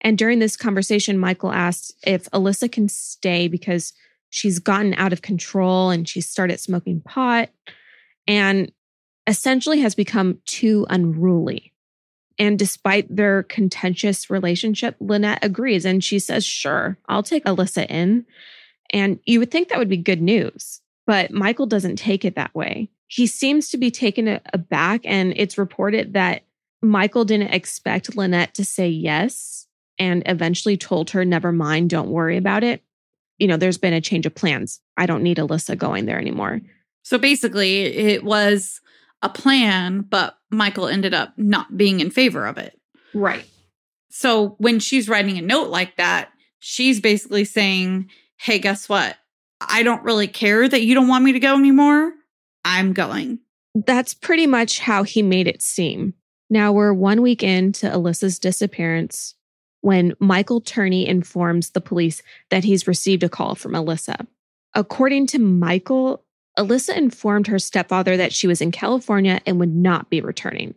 And 0.01 0.19
during 0.19 0.39
this 0.39 0.57
conversation, 0.57 1.19
Michael 1.19 1.53
asked 1.53 1.95
if 2.05 2.25
Alissa 2.31 2.71
can 2.71 2.89
stay 2.89 3.49
because 3.49 3.93
she's 4.31 4.59
gotten 4.59 4.95
out 4.95 5.13
of 5.13 5.23
control 5.23 5.91
and 5.91 6.09
she 6.09 6.21
started 6.21 6.59
smoking 6.59 7.01
pot 7.01 7.51
and 8.27 8.73
essentially 9.27 9.81
has 9.81 9.95
become 9.95 10.39
too 10.47 10.87
unruly. 10.91 11.73
And 12.39 12.59
despite 12.59 13.15
their 13.15 13.45
contentious 13.45 14.31
relationship, 14.31 14.97
Lynette 15.01 15.45
agrees 15.45 15.85
and 15.85 16.03
she 16.03 16.19
says, 16.19 16.45
Sure, 16.45 16.99
I'll 17.09 17.23
take 17.23 17.45
Alissa 17.45 17.89
in. 17.89 18.27
And 18.93 19.19
you 19.25 19.39
would 19.39 19.51
think 19.51 19.69
that 19.69 19.79
would 19.79 19.89
be 19.89 19.97
good 19.97 20.21
news, 20.21 20.81
but 21.07 21.31
Michael 21.31 21.67
doesn't 21.67 21.97
take 21.97 22.25
it 22.25 22.37
that 22.37 22.55
way. 22.55 22.91
He 23.09 23.27
seems 23.27 23.71
to 23.71 23.79
be 23.79 23.91
taken 23.91 24.41
aback, 24.53 25.03
and 25.05 25.33
it's 25.37 25.59
reported 25.59 26.15
that 26.15 26.43
Michael 26.83 27.25
didn't 27.25 27.55
expect 27.55 28.17
Lynette 28.17 28.55
to 28.55 28.65
say 28.65 28.89
yes 28.89 29.67
and 29.99 30.23
eventually 30.27 30.77
told 30.77 31.11
her, 31.11 31.25
Never 31.25 31.53
mind, 31.53 31.91
don't 31.91 32.11
worry 32.11 32.37
about 32.37 32.65
it. 32.65 32.83
You 33.39 33.47
know, 33.47 33.57
there's 33.57 33.79
been 33.79 33.93
a 33.93 34.01
change 34.01 34.27
of 34.27 34.35
plans. 34.35 34.81
I 34.97 35.07
don't 35.07 35.23
need 35.23 35.39
Alissa 35.39 35.77
going 35.77 36.07
there 36.07 36.19
anymore. 36.19 36.61
So 37.03 37.19
basically, 37.19 37.83
it 37.83 38.25
was 38.25 38.81
a 39.23 39.29
plan, 39.29 40.03
but 40.03 40.37
Michael 40.51 40.89
ended 40.89 41.15
up 41.15 41.33
not 41.37 41.77
being 41.77 42.01
in 42.01 42.11
favor 42.11 42.47
of 42.47 42.59
it. 42.59 42.79
Right. 43.15 43.45
So 44.11 44.57
when 44.59 44.79
she's 44.79 45.09
writing 45.09 45.39
a 45.39 45.43
note 45.43 45.69
like 45.69 45.97
that, 45.97 46.31
she's 46.59 47.01
basically 47.01 47.45
saying, 47.45 48.11
Hey, 48.43 48.59
guess 48.59 48.89
what? 48.89 49.17
I 49.61 49.85
don't 49.85 50.03
really 50.03 50.27
care 50.27 50.69
that 50.69 50.83
you 50.83 50.97
don't 50.97 51.07
want 51.07 51.23
me 51.23 51.31
to 51.31 51.39
go 51.39 51.57
anymore. 51.57 52.13
I'm 52.65 52.93
going. 52.93 53.39
That's 53.77 54.15
pretty 54.15 54.49
much 54.49 54.81
how 54.81 55.05
he 55.05 55.23
made 55.23 55.47
it 55.47 55.63
seem. 55.63 56.15
Now 56.51 56.73
we're 56.73 56.93
one 56.93 57.23
week 57.23 57.45
into 57.45 57.87
Alissa's 57.87 58.41
disappearance 58.41 59.37
when 59.83 60.15
Michael 60.19 60.61
Turney 60.61 61.07
informs 61.07 61.71
the 61.71 61.81
police 61.81 62.21
that 62.51 62.65
he's 62.65 62.89
received 62.89 63.23
a 63.23 63.29
call 63.29 63.55
from 63.55 63.75
Alissa. 63.75 64.27
According 64.75 65.29
to 65.29 65.39
Michael, 65.39 66.25
Alissa 66.59 66.97
informed 66.97 67.47
her 67.47 67.61
stepfather 67.61 68.17
that 68.17 68.33
she 68.33 68.49
was 68.49 68.61
in 68.61 68.73
California 68.73 69.41
and 69.47 69.61
would 69.61 69.73
not 69.73 70.11
be 70.11 70.21
returning. 70.21 70.75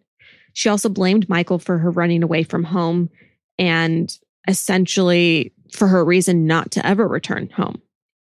She 0.53 0.69
also 0.69 0.87
blamed 0.87 1.29
Michael 1.29 1.57
for 1.57 1.79
her 1.79 1.89
running 1.89 2.21
away 2.21 2.43
from 2.43 2.63
home 2.63 3.09
and 3.57 4.15
essentially 4.47 5.51
for 5.71 5.87
her 5.87 6.03
reason 6.03 6.45
not 6.45 6.71
to 6.71 6.85
ever 6.85 7.07
return 7.07 7.49
home. 7.49 7.81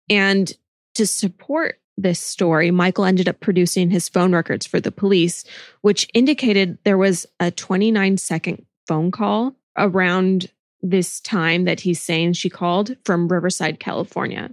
And 0.08 0.52
to 0.94 1.06
support 1.06 1.80
this 1.96 2.20
story, 2.20 2.70
Michael 2.70 3.04
ended 3.04 3.28
up 3.28 3.40
producing 3.40 3.90
his 3.90 4.08
phone 4.08 4.34
records 4.34 4.66
for 4.66 4.80
the 4.80 4.92
police, 4.92 5.44
which 5.82 6.08
indicated 6.14 6.78
there 6.84 6.98
was 6.98 7.26
a 7.40 7.50
29 7.50 8.16
second 8.16 8.64
phone 8.86 9.10
call 9.10 9.54
around 9.76 10.50
this 10.82 11.20
time 11.20 11.64
that 11.64 11.80
he's 11.80 12.02
saying 12.02 12.32
she 12.32 12.50
called 12.50 12.96
from 13.04 13.28
Riverside, 13.28 13.78
California. 13.78 14.50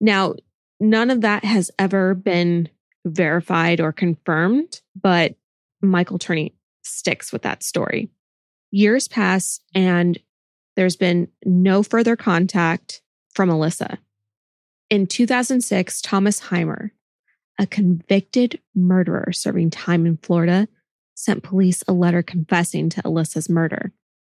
Now, 0.00 0.34
none 0.80 1.10
of 1.10 1.22
that 1.22 1.44
has 1.44 1.70
ever 1.78 2.14
been 2.14 2.68
verified 3.06 3.80
or 3.80 3.92
confirmed, 3.92 4.80
but 5.00 5.34
Michael 5.80 6.18
Turney 6.18 6.54
sticks 6.82 7.32
with 7.32 7.42
that 7.42 7.62
story. 7.62 8.10
Years 8.70 9.08
pass 9.08 9.60
and 9.74 10.18
there's 10.76 10.96
been 10.96 11.28
no 11.44 11.82
further 11.82 12.16
contact 12.16 13.02
from 13.34 13.48
Alissa. 13.50 13.98
In 14.90 15.06
2006, 15.06 16.02
Thomas 16.02 16.40
Heimer, 16.40 16.90
a 17.58 17.66
convicted 17.66 18.60
murderer 18.74 19.32
serving 19.32 19.70
time 19.70 20.06
in 20.06 20.18
Florida, 20.18 20.68
sent 21.14 21.42
police 21.42 21.82
a 21.86 21.92
letter 21.92 22.22
confessing 22.22 22.88
to 22.90 23.02
Alissa's 23.02 23.48
murder. 23.48 23.92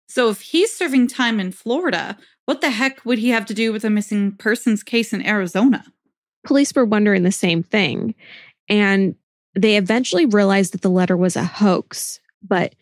So, 0.09 0.31
if 0.31 0.40
he's 0.40 0.72
serving 0.72 1.09
time 1.09 1.40
in 1.40 1.51
Florida, 1.51 2.16
what 2.44 2.61
the 2.61 2.70
heck 2.70 3.05
would 3.05 3.18
he 3.18 3.31
have 3.31 3.44
to 3.46 3.55
do 3.55 3.72
with 3.72 3.85
a 3.85 3.90
missing 3.90 4.33
persons 4.33 4.83
case 4.83 5.12
in 5.12 5.27
Arizona? 5.27 5.85
Police 6.44 6.72
were 6.75 6.85
wondering 6.85 7.25
the 7.25 7.33
same 7.33 7.62
thing. 7.62 8.14
And 8.68 9.16
they 9.55 9.77
eventually 9.77 10.27
realized 10.27 10.72
that 10.72 10.83
the 10.83 10.90
letter 10.90 11.16
was 11.16 11.35
a 11.35 11.44
hoax. 11.44 12.20
But 12.46 12.75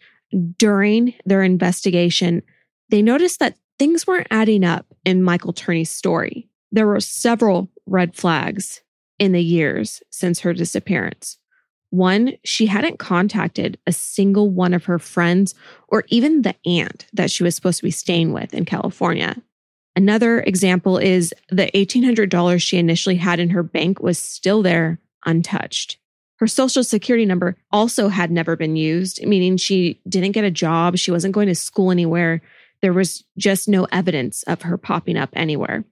during 0.59 1.15
their 1.25 1.43
investigation, 1.43 2.43
they 2.89 3.03
noticed 3.03 3.41
that 3.41 3.57
things 3.79 4.07
weren't 4.07 4.29
adding 4.31 4.65
up 4.65 4.87
in 5.05 5.23
Michael 5.23 5.53
Turney's 5.53 5.91
story. 5.91 6.49
There 6.73 6.87
were 6.87 7.01
several 7.01 7.71
red 7.87 8.15
flags 8.15 8.83
in 9.19 9.33
the 9.33 9.43
years 9.43 10.03
since 10.11 10.41
her 10.41 10.53
disappearance. 10.53 11.39
One, 11.91 12.33
she 12.43 12.67
hadn't 12.67 12.99
contacted 12.99 13.79
a 13.87 13.93
single 13.93 14.51
one 14.51 14.75
of 14.75 14.87
her 14.87 14.99
friends 14.99 15.55
or 15.87 16.05
even 16.09 16.43
the 16.43 16.57
aunt 16.67 17.07
that 17.13 17.31
she 17.31 17.45
was 17.45 17.55
supposed 17.55 17.79
to 17.79 17.85
be 17.85 17.93
staying 17.93 18.33
with 18.33 18.53
in 18.53 18.65
California. 18.65 19.37
Another 19.95 20.41
example 20.41 20.99
is 20.99 21.33
the 21.51 21.71
$1,800 21.73 22.61
she 22.61 22.79
initially 22.79 23.15
had 23.15 23.39
in 23.39 23.51
her 23.51 23.63
bank 23.63 24.01
was 24.01 24.19
still 24.19 24.61
there 24.61 24.99
untouched. 25.25 25.99
Her 26.39 26.49
social 26.49 26.83
security 26.83 27.27
number 27.27 27.57
also 27.71 28.09
had 28.09 28.33
never 28.33 28.57
been 28.57 28.75
used, 28.75 29.25
meaning 29.25 29.57
she 29.57 30.01
didn't 30.09 30.33
get 30.33 30.45
a 30.45 30.51
job. 30.51 30.97
She 30.97 31.13
wasn't 31.13 31.35
going 31.35 31.47
to 31.47 31.55
school 31.55 31.93
anywhere. 31.93 32.43
There 32.85 32.93
was 32.93 33.25
just 33.39 33.67
no 33.67 33.87
evidence 33.91 34.43
of 34.43 34.61
her 34.61 34.77
popping 34.77 35.17
up 35.17 35.31
anywhere. 35.33 35.85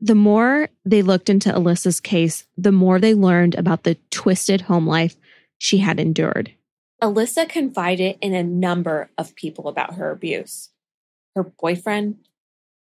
The 0.00 0.14
more 0.14 0.70
they 0.86 1.02
looked 1.02 1.28
into 1.28 1.52
Alissa's 1.52 2.00
case, 2.00 2.46
the 2.56 2.72
more 2.72 2.98
they 2.98 3.12
learned 3.12 3.54
about 3.54 3.82
the 3.82 3.98
twisted 4.10 4.62
home 4.62 4.86
life 4.86 5.16
she 5.58 5.76
had 5.76 6.00
endured. 6.00 6.54
Alissa 7.02 7.46
confided 7.46 8.16
in 8.22 8.32
a 8.32 8.42
number 8.42 9.10
of 9.18 9.34
people 9.34 9.68
about 9.68 9.96
her 9.96 10.10
abuse 10.10 10.70
her 11.36 11.42
boyfriend, 11.42 12.16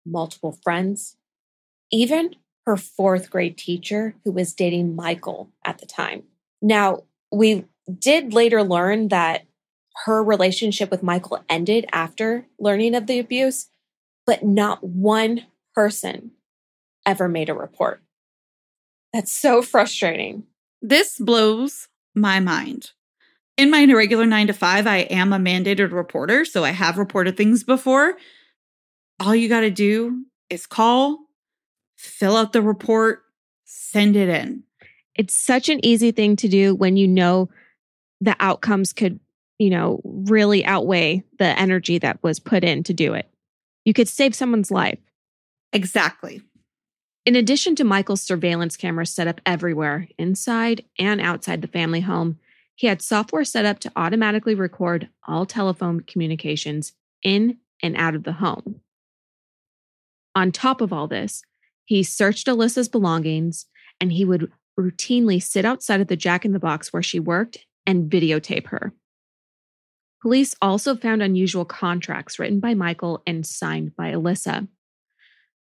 multiple 0.06 0.56
friends, 0.62 1.16
even 1.90 2.36
her 2.64 2.76
fourth 2.76 3.28
grade 3.28 3.58
teacher 3.58 4.14
who 4.22 4.30
was 4.30 4.54
dating 4.54 4.94
Michael 4.94 5.50
at 5.64 5.78
the 5.78 5.86
time. 5.86 6.22
Now, 6.62 7.02
we 7.32 7.64
did 7.98 8.32
later 8.32 8.62
learn 8.62 9.08
that 9.08 9.46
her 10.04 10.22
relationship 10.22 10.90
with 10.90 11.02
Michael 11.02 11.44
ended 11.48 11.86
after 11.92 12.46
learning 12.58 12.94
of 12.94 13.06
the 13.06 13.18
abuse, 13.18 13.68
but 14.26 14.44
not 14.44 14.82
one 14.82 15.46
person 15.74 16.32
ever 17.06 17.28
made 17.28 17.48
a 17.48 17.54
report. 17.54 18.02
That's 19.12 19.32
so 19.32 19.62
frustrating. 19.62 20.44
This 20.82 21.18
blows 21.18 21.88
my 22.14 22.40
mind. 22.40 22.90
In 23.56 23.70
my 23.70 23.84
regular 23.84 24.26
nine 24.26 24.48
to 24.48 24.52
five, 24.52 24.86
I 24.86 24.98
am 24.98 25.32
a 25.32 25.38
mandated 25.38 25.92
reporter, 25.92 26.44
so 26.44 26.64
I 26.64 26.70
have 26.70 26.98
reported 26.98 27.36
things 27.36 27.62
before. 27.62 28.14
All 29.20 29.34
you 29.34 29.48
got 29.48 29.60
to 29.60 29.70
do 29.70 30.24
is 30.50 30.66
call, 30.66 31.18
fill 31.96 32.36
out 32.36 32.52
the 32.52 32.62
report, 32.62 33.22
send 33.64 34.16
it 34.16 34.28
in. 34.28 34.64
It's 35.14 35.34
such 35.34 35.68
an 35.68 35.84
easy 35.84 36.10
thing 36.10 36.34
to 36.36 36.48
do 36.48 36.74
when 36.74 36.96
you 36.96 37.06
know 37.06 37.48
the 38.20 38.34
outcomes 38.40 38.92
could 38.92 39.20
you 39.58 39.70
know, 39.70 40.00
really 40.04 40.64
outweigh 40.64 41.22
the 41.38 41.58
energy 41.58 41.98
that 41.98 42.22
was 42.22 42.40
put 42.40 42.64
in 42.64 42.82
to 42.84 42.94
do 42.94 43.14
it. 43.14 43.30
You 43.84 43.92
could 43.92 44.08
save 44.08 44.34
someone's 44.34 44.70
life. 44.70 44.98
Exactly. 45.72 46.42
In 47.26 47.36
addition 47.36 47.74
to 47.76 47.84
Michael's 47.84 48.20
surveillance 48.20 48.76
cameras 48.76 49.10
set 49.10 49.26
up 49.26 49.40
everywhere, 49.46 50.08
inside 50.18 50.84
and 50.98 51.20
outside 51.20 51.62
the 51.62 51.68
family 51.68 52.00
home, 52.00 52.38
he 52.74 52.86
had 52.86 53.00
software 53.00 53.44
set 53.44 53.64
up 53.64 53.78
to 53.80 53.92
automatically 53.96 54.54
record 54.54 55.08
all 55.26 55.46
telephone 55.46 56.00
communications 56.00 56.92
in 57.22 57.58
and 57.82 57.96
out 57.96 58.14
of 58.14 58.24
the 58.24 58.32
home. 58.32 58.80
On 60.34 60.50
top 60.50 60.80
of 60.80 60.92
all 60.92 61.06
this, 61.06 61.42
he 61.84 62.02
searched 62.02 62.48
Alissa's 62.48 62.88
belongings 62.88 63.66
and 64.00 64.12
he 64.12 64.24
would 64.24 64.50
routinely 64.78 65.42
sit 65.42 65.64
outside 65.64 66.00
of 66.00 66.08
the 66.08 66.16
Jack 66.16 66.44
in 66.44 66.52
the 66.52 66.58
Box 66.58 66.92
where 66.92 67.02
she 67.02 67.20
worked 67.20 67.64
and 67.86 68.10
videotape 68.10 68.66
her. 68.66 68.92
Police 70.24 70.54
also 70.62 70.96
found 70.96 71.22
unusual 71.22 71.66
contracts 71.66 72.38
written 72.38 72.58
by 72.58 72.72
Michael 72.72 73.22
and 73.26 73.44
signed 73.44 73.94
by 73.94 74.10
Alissa. 74.10 74.66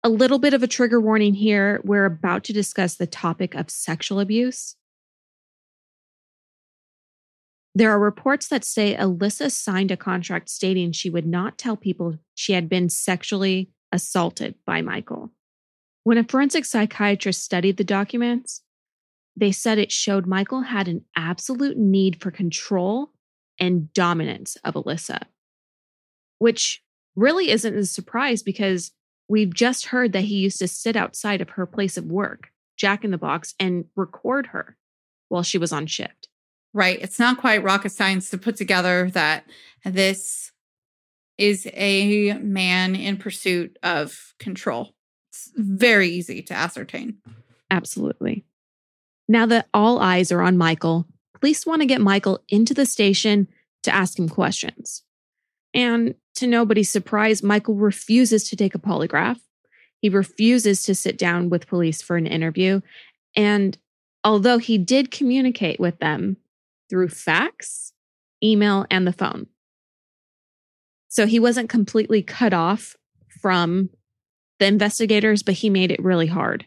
A 0.02 0.08
little 0.08 0.40
bit 0.40 0.54
of 0.54 0.62
a 0.64 0.66
trigger 0.66 1.00
warning 1.00 1.34
here. 1.34 1.80
We're 1.84 2.04
about 2.04 2.42
to 2.44 2.52
discuss 2.52 2.96
the 2.96 3.06
topic 3.06 3.54
of 3.54 3.70
sexual 3.70 4.18
abuse. 4.18 4.74
There 7.76 7.92
are 7.92 8.00
reports 8.00 8.48
that 8.48 8.64
say 8.64 8.96
Alissa 8.96 9.52
signed 9.52 9.92
a 9.92 9.96
contract 9.96 10.48
stating 10.48 10.90
she 10.90 11.10
would 11.10 11.26
not 11.26 11.56
tell 11.56 11.76
people 11.76 12.18
she 12.34 12.54
had 12.54 12.68
been 12.68 12.88
sexually 12.88 13.70
assaulted 13.92 14.56
by 14.66 14.82
Michael. 14.82 15.30
When 16.02 16.18
a 16.18 16.24
forensic 16.24 16.64
psychiatrist 16.64 17.44
studied 17.44 17.76
the 17.76 17.84
documents, 17.84 18.62
they 19.36 19.52
said 19.52 19.78
it 19.78 19.92
showed 19.92 20.26
Michael 20.26 20.62
had 20.62 20.88
an 20.88 21.04
absolute 21.14 21.76
need 21.78 22.20
for 22.20 22.32
control 22.32 23.12
and 23.60 23.92
dominance 23.92 24.56
of 24.64 24.74
Alissa, 24.74 25.22
which 26.38 26.82
really 27.14 27.50
isn't 27.50 27.76
a 27.76 27.84
surprise 27.84 28.42
because 28.42 28.92
we've 29.28 29.54
just 29.54 29.86
heard 29.86 30.12
that 30.12 30.24
he 30.24 30.36
used 30.36 30.58
to 30.58 30.66
sit 30.66 30.96
outside 30.96 31.40
of 31.40 31.50
her 31.50 31.66
place 31.66 31.96
of 31.96 32.06
work, 32.06 32.48
Jack 32.76 33.04
in 33.04 33.10
the 33.10 33.18
Box, 33.18 33.54
and 33.60 33.84
record 33.94 34.48
her 34.48 34.76
while 35.28 35.42
she 35.42 35.58
was 35.58 35.72
on 35.72 35.86
shift. 35.86 36.28
Right. 36.72 36.98
It's 37.00 37.18
not 37.18 37.38
quite 37.38 37.62
rocket 37.62 37.90
science 37.90 38.30
to 38.30 38.38
put 38.38 38.56
together 38.56 39.10
that 39.10 39.44
this 39.84 40.52
is 41.36 41.68
a 41.72 42.34
man 42.34 42.94
in 42.94 43.16
pursuit 43.16 43.78
of 43.82 44.34
control. 44.38 44.94
It's 45.30 45.50
very 45.56 46.08
easy 46.08 46.42
to 46.42 46.54
ascertain. 46.54 47.18
Absolutely. 47.70 48.44
Now 49.28 49.46
that 49.46 49.68
all 49.72 50.00
eyes 50.00 50.32
are 50.32 50.42
on 50.42 50.58
Michael, 50.58 51.06
police 51.40 51.66
want 51.66 51.82
to 51.82 51.86
get 51.86 52.00
Michael 52.00 52.42
into 52.48 52.74
the 52.74 52.86
station 52.86 53.48
to 53.82 53.94
ask 53.94 54.18
him 54.18 54.28
questions. 54.28 55.02
And 55.74 56.14
to 56.36 56.46
nobody's 56.46 56.90
surprise, 56.90 57.42
Michael 57.42 57.74
refuses 57.74 58.48
to 58.48 58.56
take 58.56 58.74
a 58.74 58.78
polygraph. 58.78 59.40
He 60.00 60.08
refuses 60.08 60.82
to 60.84 60.94
sit 60.94 61.18
down 61.18 61.50
with 61.50 61.66
police 61.66 62.02
for 62.02 62.16
an 62.16 62.26
interview. 62.26 62.80
And 63.36 63.76
although 64.24 64.58
he 64.58 64.78
did 64.78 65.10
communicate 65.10 65.78
with 65.78 65.98
them 65.98 66.36
through 66.88 67.08
fax, 67.08 67.92
email, 68.42 68.86
and 68.90 69.06
the 69.06 69.12
phone. 69.12 69.46
So 71.08 71.26
he 71.26 71.40
wasn't 71.40 71.68
completely 71.68 72.22
cut 72.22 72.54
off 72.54 72.96
from 73.40 73.90
the 74.58 74.66
investigators, 74.66 75.42
but 75.42 75.54
he 75.54 75.70
made 75.70 75.90
it 75.90 76.02
really 76.02 76.26
hard. 76.26 76.66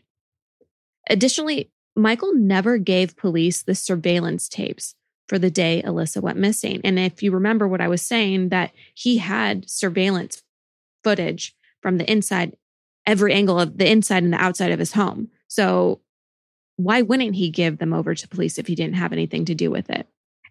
Additionally, 1.10 1.72
Michael 1.96 2.34
never 2.34 2.78
gave 2.78 3.16
police 3.16 3.62
the 3.62 3.76
surveillance 3.76 4.50
tapes 4.50 4.96
for 5.28 5.40
the 5.40 5.52
day 5.52 5.82
Alissa 5.86 6.22
went 6.22 6.38
missing. 6.38 6.82
And 6.84 7.00
if 7.00 7.24
you 7.24 7.32
remember 7.32 7.68
what 7.68 7.82
I 7.82 7.88
was 7.88 8.02
saying, 8.02 8.50
that 8.50 8.72
he 8.94 9.18
had 9.18 9.70
surveillance 9.70 10.44
footage 11.04 11.56
from 11.82 11.98
the 11.98 12.12
inside, 12.12 12.56
every 13.06 13.34
angle 13.34 13.60
of 13.60 13.78
the 13.78 13.90
inside 13.90 14.24
and 14.24 14.34
the 14.34 14.42
outside 14.42 14.72
of 14.72 14.80
his 14.80 14.94
home. 14.94 15.30
So 15.48 16.02
why 16.78 17.02
wouldn't 17.02 17.36
he 17.36 17.50
give 17.50 17.78
them 17.78 17.94
over 17.94 18.16
to 18.16 18.28
police 18.28 18.58
if 18.58 18.68
he 18.68 18.76
didn't 18.76 18.96
have 18.96 19.14
anything 19.14 19.46
to 19.46 19.56
do 19.56 19.70
with 19.70 19.90
it? 19.90 20.08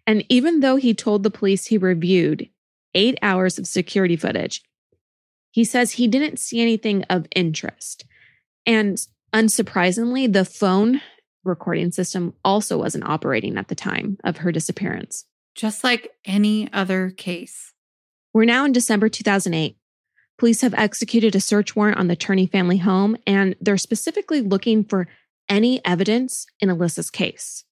And 0.07 0.25
even 0.29 0.59
though 0.59 0.75
he 0.75 0.93
told 0.93 1.23
the 1.23 1.31
police 1.31 1.67
he 1.67 1.77
reviewed 1.77 2.49
eight 2.93 3.17
hours 3.21 3.57
of 3.57 3.67
security 3.67 4.15
footage, 4.15 4.63
he 5.51 5.63
says 5.63 5.91
he 5.91 6.07
didn't 6.07 6.39
see 6.39 6.61
anything 6.61 7.03
of 7.03 7.27
interest. 7.35 8.05
And 8.65 8.97
unsurprisingly, 9.33 10.31
the 10.31 10.45
phone 10.45 11.01
recording 11.43 11.91
system 11.91 12.33
also 12.43 12.77
wasn't 12.77 13.05
operating 13.05 13.57
at 13.57 13.67
the 13.67 13.75
time 13.75 14.17
of 14.23 14.37
her 14.37 14.51
disappearance. 14.51 15.25
Just 15.55 15.83
like 15.83 16.11
any 16.25 16.71
other 16.73 17.11
case. 17.11 17.73
We're 18.33 18.45
now 18.45 18.65
in 18.65 18.71
December 18.71 19.09
2008. 19.09 19.77
Police 20.39 20.61
have 20.61 20.73
executed 20.73 21.35
a 21.35 21.39
search 21.39 21.75
warrant 21.75 21.99
on 21.99 22.07
the 22.07 22.15
Turney 22.15 22.47
family 22.47 22.77
home, 22.77 23.15
and 23.27 23.55
they're 23.61 23.77
specifically 23.77 24.41
looking 24.41 24.83
for 24.83 25.07
any 25.47 25.83
evidence 25.85 26.47
in 26.59 26.69
Alissa's 26.69 27.11
case. 27.11 27.65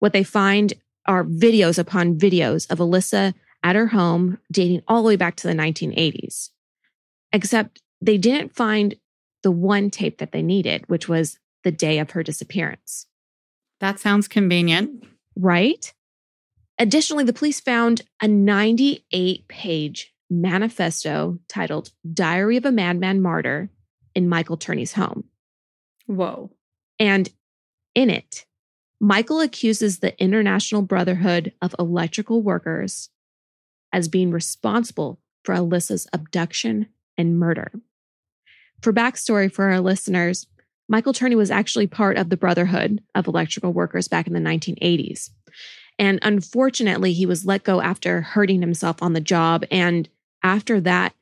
What 0.00 0.12
they 0.12 0.24
find 0.24 0.74
are 1.06 1.24
videos 1.24 1.78
upon 1.78 2.18
videos 2.18 2.70
of 2.70 2.78
Alissa 2.78 3.34
at 3.62 3.76
her 3.76 3.88
home 3.88 4.38
dating 4.50 4.82
all 4.88 5.02
the 5.02 5.08
way 5.08 5.16
back 5.16 5.36
to 5.36 5.46
the 5.46 5.54
1980s. 5.54 6.50
Except 7.32 7.80
they 8.00 8.18
didn't 8.18 8.54
find 8.54 8.96
the 9.42 9.50
one 9.50 9.90
tape 9.90 10.18
that 10.18 10.32
they 10.32 10.42
needed, 10.42 10.84
which 10.88 11.08
was 11.08 11.38
the 11.64 11.72
day 11.72 11.98
of 11.98 12.12
her 12.12 12.22
disappearance. 12.22 13.06
That 13.80 13.98
sounds 13.98 14.28
convenient. 14.28 15.04
Right? 15.36 15.92
Additionally, 16.78 17.24
the 17.24 17.32
police 17.32 17.60
found 17.60 18.02
a 18.20 18.28
98 18.28 19.48
page 19.48 20.14
manifesto 20.30 21.38
titled 21.48 21.90
Diary 22.12 22.56
of 22.56 22.64
a 22.64 22.72
Madman 22.72 23.20
Martyr 23.20 23.70
in 24.14 24.28
Michael 24.28 24.56
Turney's 24.56 24.92
home. 24.92 25.24
Whoa. 26.06 26.50
And 26.98 27.28
in 27.94 28.10
it, 28.10 28.46
Michael 29.00 29.40
accuses 29.40 29.98
the 29.98 30.18
International 30.20 30.82
Brotherhood 30.82 31.52
of 31.60 31.74
Electrical 31.78 32.42
Workers 32.42 33.10
as 33.92 34.08
being 34.08 34.30
responsible 34.30 35.20
for 35.44 35.54
Alissa's 35.54 36.06
abduction 36.12 36.86
and 37.16 37.38
murder. 37.38 37.72
For 38.80 38.92
backstory 38.92 39.52
for 39.52 39.66
our 39.66 39.80
listeners, 39.80 40.46
Michael 40.88 41.12
Turney 41.12 41.34
was 41.34 41.50
actually 41.50 41.86
part 41.86 42.16
of 42.16 42.28
the 42.28 42.36
Brotherhood 42.36 43.02
of 43.14 43.26
Electrical 43.26 43.72
Workers 43.72 44.08
back 44.08 44.26
in 44.26 44.32
the 44.34 44.40
1980s. 44.40 45.30
And 45.98 46.18
unfortunately, 46.22 47.12
he 47.12 47.26
was 47.26 47.46
let 47.46 47.64
go 47.64 47.80
after 47.80 48.20
hurting 48.20 48.60
himself 48.60 49.02
on 49.02 49.12
the 49.12 49.20
job. 49.20 49.64
And 49.70 50.08
after 50.42 50.80
that, 50.80 51.14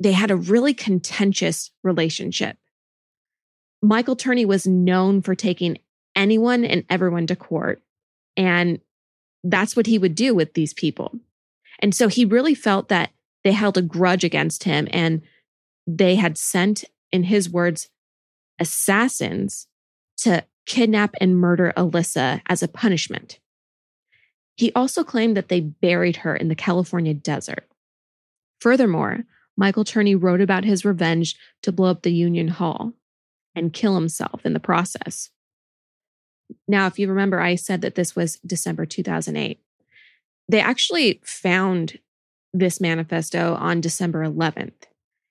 they 0.00 0.12
had 0.12 0.30
a 0.30 0.36
really 0.36 0.74
contentious 0.74 1.70
relationship. 1.82 2.56
Michael 3.82 4.16
Turney 4.16 4.44
was 4.44 4.66
known 4.66 5.20
for 5.22 5.34
taking 5.34 5.78
anyone 6.16 6.64
and 6.64 6.84
everyone 6.88 7.26
to 7.26 7.36
court. 7.36 7.82
And 8.36 8.80
that's 9.42 9.76
what 9.76 9.86
he 9.86 9.98
would 9.98 10.14
do 10.14 10.34
with 10.34 10.54
these 10.54 10.72
people. 10.72 11.18
And 11.80 11.94
so 11.94 12.08
he 12.08 12.24
really 12.24 12.54
felt 12.54 12.88
that 12.88 13.10
they 13.42 13.52
held 13.52 13.76
a 13.76 13.82
grudge 13.82 14.24
against 14.24 14.64
him 14.64 14.88
and 14.90 15.20
they 15.86 16.14
had 16.14 16.38
sent, 16.38 16.84
in 17.12 17.24
his 17.24 17.50
words, 17.50 17.88
assassins 18.58 19.66
to 20.18 20.44
kidnap 20.66 21.14
and 21.20 21.36
murder 21.36 21.72
Alissa 21.76 22.40
as 22.46 22.62
a 22.62 22.68
punishment. 22.68 23.38
He 24.56 24.72
also 24.72 25.02
claimed 25.02 25.36
that 25.36 25.48
they 25.48 25.60
buried 25.60 26.16
her 26.18 26.34
in 26.34 26.48
the 26.48 26.54
California 26.54 27.14
desert. 27.14 27.68
Furthermore, 28.60 29.24
Michael 29.56 29.84
Turney 29.84 30.14
wrote 30.14 30.40
about 30.40 30.64
his 30.64 30.84
revenge 30.84 31.36
to 31.62 31.72
blow 31.72 31.90
up 31.90 32.02
the 32.02 32.12
Union 32.12 32.48
Hall 32.48 32.92
and 33.54 33.72
kill 33.72 33.94
himself 33.94 34.44
in 34.44 34.52
the 34.52 34.60
process. 34.60 35.30
Now, 36.68 36.86
if 36.86 36.98
you 36.98 37.08
remember, 37.08 37.40
I 37.40 37.54
said 37.54 37.82
that 37.82 37.94
this 37.94 38.14
was 38.14 38.38
December 38.46 38.86
2008. 38.86 39.60
They 40.48 40.60
actually 40.60 41.20
found 41.24 41.98
this 42.52 42.80
manifesto 42.80 43.54
on 43.54 43.80
December 43.80 44.24
11th, 44.24 44.84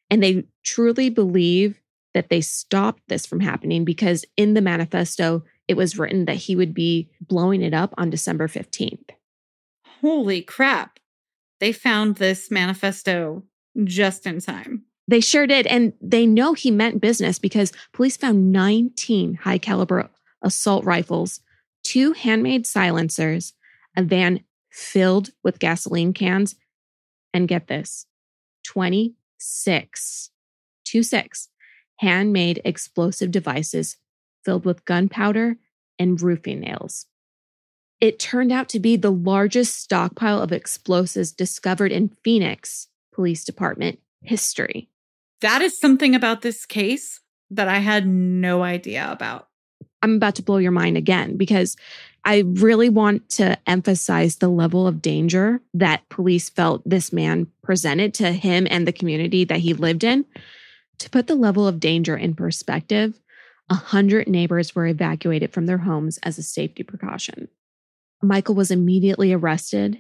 and 0.09 0.21
they 0.21 0.45
truly 0.63 1.09
believe 1.09 1.79
that 2.13 2.29
they 2.29 2.41
stopped 2.41 3.03
this 3.07 3.25
from 3.25 3.39
happening 3.39 3.85
because 3.85 4.25
in 4.37 4.53
the 4.53 4.61
manifesto, 4.61 5.43
it 5.67 5.75
was 5.75 5.97
written 5.97 6.25
that 6.25 6.35
he 6.35 6.55
would 6.55 6.73
be 6.73 7.09
blowing 7.21 7.61
it 7.61 7.73
up 7.73 7.93
on 7.97 8.09
December 8.09 8.47
15th. 8.47 9.09
Holy 10.01 10.41
crap. 10.41 10.99
They 11.59 11.71
found 11.71 12.15
this 12.15 12.51
manifesto 12.51 13.43
just 13.83 14.27
in 14.27 14.41
time. 14.41 14.83
They 15.07 15.19
sure 15.19 15.47
did. 15.47 15.67
And 15.67 15.93
they 16.01 16.25
know 16.25 16.53
he 16.53 16.71
meant 16.71 17.01
business 17.01 17.39
because 17.39 17.71
police 17.93 18.17
found 18.17 18.51
19 18.51 19.35
high 19.35 19.57
caliber 19.57 20.09
assault 20.41 20.83
rifles, 20.83 21.39
two 21.83 22.13
handmade 22.13 22.67
silencers, 22.67 23.53
a 23.95 24.03
van 24.03 24.43
filled 24.71 25.29
with 25.43 25.59
gasoline 25.59 26.13
cans, 26.13 26.55
and 27.33 27.47
get 27.47 27.67
this 27.67 28.05
26, 28.65 30.29
two 30.83 31.03
six 31.03 31.49
handmade 32.03 32.61
explosive 32.63 33.31
devices 33.31 33.97
filled 34.43 34.65
with 34.65 34.85
gunpowder 34.85 35.57
and 35.97 36.21
roofing 36.21 36.59
nails. 36.59 37.05
It 38.01 38.19
turned 38.19 38.51
out 38.51 38.67
to 38.69 38.79
be 38.79 38.97
the 38.97 39.11
largest 39.11 39.75
stockpile 39.79 40.41
of 40.41 40.51
explosives 40.51 41.31
discovered 41.31 41.91
in 41.91 42.15
Phoenix 42.23 42.89
Police 43.13 43.45
Department 43.45 43.99
history. 44.21 44.89
That 45.39 45.61
is 45.61 45.79
something 45.79 46.13
about 46.13 46.41
this 46.41 46.65
case 46.65 47.21
that 47.49 47.69
I 47.69 47.79
had 47.79 48.05
no 48.05 48.63
idea 48.63 49.09
about. 49.09 49.47
I'm 50.01 50.15
about 50.15 50.35
to 50.35 50.43
blow 50.43 50.57
your 50.57 50.71
mind 50.71 50.97
again 50.97 51.37
because 51.37 51.77
I 52.25 52.39
really 52.39 52.89
want 52.89 53.29
to 53.31 53.57
emphasize 53.67 54.37
the 54.37 54.49
level 54.49 54.85
of 54.85 55.01
danger 55.01 55.61
that 55.73 56.07
police 56.09 56.49
felt 56.49 56.81
this 56.85 57.13
man 57.13 57.47
presented 57.61 58.13
to 58.15 58.33
him 58.33 58.67
and 58.69 58.85
the 58.85 58.91
community 58.91 59.45
that 59.45 59.59
he 59.59 59.73
lived 59.73 60.03
in. 60.03 60.25
To 60.99 61.09
put 61.09 61.27
the 61.27 61.35
level 61.35 61.67
of 61.67 61.79
danger 61.79 62.15
in 62.15 62.33
perspective, 62.35 63.19
100 63.67 64.27
neighbors 64.27 64.75
were 64.75 64.87
evacuated 64.87 65.51
from 65.51 65.65
their 65.65 65.79
homes 65.79 66.19
as 66.23 66.37
a 66.37 66.43
safety 66.43 66.83
precaution. 66.83 67.47
Michael 68.21 68.55
was 68.55 68.71
immediately 68.71 69.33
arrested, 69.33 69.99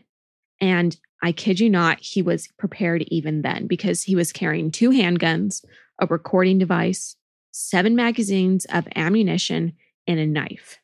and 0.61 0.97
I 1.21 1.31
kid 1.31 1.59
you 1.59 1.69
not, 1.69 1.99
he 1.99 2.21
was 2.21 2.47
prepared 2.57 3.03
even 3.03 3.41
then 3.41 3.67
because 3.67 4.03
he 4.03 4.15
was 4.15 4.31
carrying 4.31 4.71
two 4.71 4.89
handguns, 4.89 5.63
a 5.99 6.05
recording 6.05 6.57
device, 6.57 7.15
seven 7.51 7.95
magazines 7.95 8.65
of 8.65 8.87
ammunition, 8.95 9.73
and 10.07 10.19
a 10.19 10.27
knife. 10.27 10.79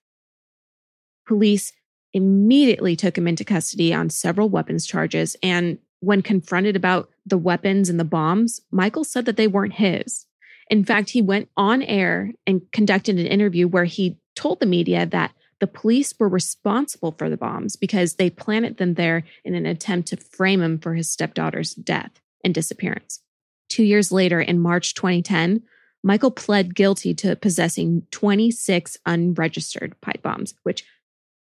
Police 1.27 1.73
immediately 2.13 2.95
took 2.95 3.17
him 3.17 3.27
into 3.27 3.43
custody 3.43 3.93
on 3.93 4.09
several 4.09 4.49
weapons 4.49 4.85
charges 4.85 5.35
and 5.43 5.77
when 5.99 6.21
confronted 6.21 6.75
about 6.75 7.09
the 7.29 7.37
weapons 7.37 7.89
and 7.89 7.99
the 7.99 8.03
bombs, 8.05 8.61
Michael 8.71 9.03
said 9.03 9.25
that 9.25 9.37
they 9.37 9.47
weren't 9.47 9.73
his. 9.73 10.25
In 10.69 10.85
fact, 10.85 11.09
he 11.09 11.21
went 11.21 11.49
on 11.57 11.81
air 11.81 12.31
and 12.45 12.61
conducted 12.71 13.17
an 13.17 13.25
interview 13.25 13.67
where 13.67 13.85
he 13.85 14.17
told 14.35 14.59
the 14.59 14.65
media 14.65 15.05
that 15.05 15.33
the 15.59 15.67
police 15.67 16.13
were 16.17 16.29
responsible 16.29 17.13
for 17.17 17.29
the 17.29 17.37
bombs 17.37 17.75
because 17.75 18.15
they 18.15 18.29
planted 18.29 18.77
them 18.77 18.93
there 18.93 19.23
in 19.43 19.55
an 19.55 19.65
attempt 19.65 20.07
to 20.09 20.17
frame 20.17 20.61
him 20.61 20.79
for 20.79 20.93
his 20.93 21.11
stepdaughter's 21.11 21.73
death 21.73 22.11
and 22.43 22.53
disappearance. 22.53 23.21
Two 23.67 23.83
years 23.83 24.11
later, 24.11 24.39
in 24.39 24.59
March 24.59 24.93
2010, 24.93 25.63
Michael 26.03 26.31
pled 26.31 26.75
guilty 26.75 27.13
to 27.13 27.35
possessing 27.35 28.03
26 28.11 28.97
unregistered 29.05 29.99
pipe 30.01 30.21
bombs, 30.21 30.53
which, 30.63 30.85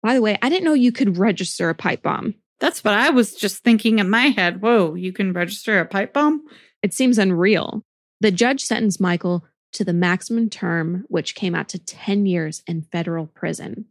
by 0.03 0.15
the 0.15 0.23
way, 0.23 0.39
I 0.41 0.49
didn't 0.49 0.65
know 0.65 0.75
you 0.75 0.93
could 0.93 1.19
register 1.19 1.69
a 1.69 1.75
pipe 1.75 2.03
bomb. 2.03 2.35
That's 2.61 2.85
what 2.85 2.95
I 2.95 3.11
was 3.11 3.35
just 3.35 3.63
thinking 3.63 3.99
in 3.99 4.09
my 4.09 4.27
head. 4.27 4.63
Whoa, 4.63 4.95
you 4.95 5.13
can 5.13 5.33
register 5.33 5.81
a 5.81 5.87
pipe 5.87 6.13
bomb? 6.13 6.43
It 6.83 6.95
seems 6.95 7.19
unreal. 7.19 7.83
The 8.21 8.31
judge 8.31 8.63
sentenced 8.63 9.01
Michael 9.01 9.45
to 9.73 9.85
the 9.85 9.93
maximum 9.93 10.49
term, 10.49 11.05
which 11.09 11.35
came 11.35 11.55
out 11.55 11.69
to 11.71 11.79
10 11.79 12.27
years 12.27 12.63
in 12.67 12.87
federal 12.93 13.27
prison. 13.27 13.87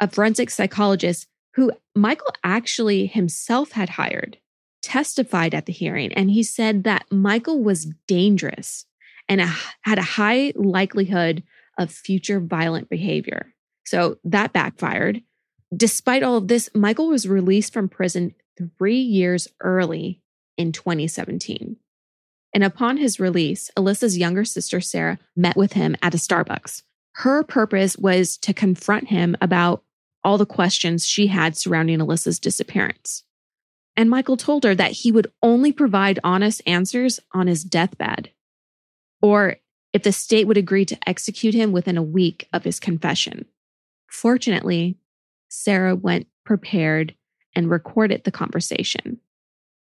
A 0.00 0.08
forensic 0.08 0.50
psychologist 0.50 1.28
who 1.54 1.72
Michael 1.94 2.34
actually 2.44 3.06
himself 3.06 3.72
had 3.72 3.90
hired 3.90 4.38
testified 4.82 5.54
at 5.54 5.66
the 5.66 5.72
hearing, 5.72 6.12
and 6.12 6.30
he 6.30 6.42
said 6.42 6.84
that 6.84 7.06
Michael 7.10 7.62
was 7.62 7.92
dangerous 8.06 8.84
and 9.28 9.40
had 9.82 9.98
a 9.98 10.02
high 10.02 10.52
likelihood 10.54 11.42
of 11.78 11.90
future 11.90 12.40
violent 12.40 12.88
behavior. 12.88 13.54
So 13.84 14.18
that 14.24 14.52
backfired. 14.52 15.22
Despite 15.74 16.22
all 16.22 16.36
of 16.36 16.48
this, 16.48 16.70
Michael 16.74 17.08
was 17.08 17.28
released 17.28 17.72
from 17.72 17.88
prison 17.88 18.34
three 18.78 19.00
years 19.00 19.48
early 19.60 20.22
in 20.56 20.72
2017. 20.72 21.76
And 22.54 22.64
upon 22.64 22.96
his 22.96 23.20
release, 23.20 23.70
Alissa's 23.76 24.16
younger 24.16 24.44
sister, 24.44 24.80
Sarah, 24.80 25.18
met 25.34 25.56
with 25.56 25.74
him 25.74 25.96
at 26.02 26.14
a 26.14 26.18
Starbucks. 26.18 26.82
Her 27.16 27.42
purpose 27.42 27.96
was 27.96 28.36
to 28.38 28.54
confront 28.54 29.08
him 29.08 29.36
about 29.40 29.82
all 30.24 30.38
the 30.38 30.46
questions 30.46 31.06
she 31.06 31.26
had 31.26 31.56
surrounding 31.56 32.00
Alissa's 32.00 32.38
disappearance. 32.38 33.24
And 33.96 34.10
Michael 34.10 34.36
told 34.36 34.64
her 34.64 34.74
that 34.74 34.92
he 34.92 35.12
would 35.12 35.30
only 35.42 35.72
provide 35.72 36.18
honest 36.22 36.62
answers 36.66 37.20
on 37.32 37.46
his 37.46 37.64
deathbed, 37.64 38.30
or 39.22 39.56
if 39.92 40.02
the 40.02 40.12
state 40.12 40.46
would 40.46 40.58
agree 40.58 40.84
to 40.84 40.98
execute 41.08 41.54
him 41.54 41.72
within 41.72 41.96
a 41.96 42.02
week 42.02 42.48
of 42.52 42.64
his 42.64 42.78
confession. 42.78 43.46
Fortunately, 44.08 44.98
Sarah 45.48 45.94
went 45.94 46.26
prepared 46.44 47.14
and 47.54 47.70
recorded 47.70 48.24
the 48.24 48.30
conversation. 48.30 49.18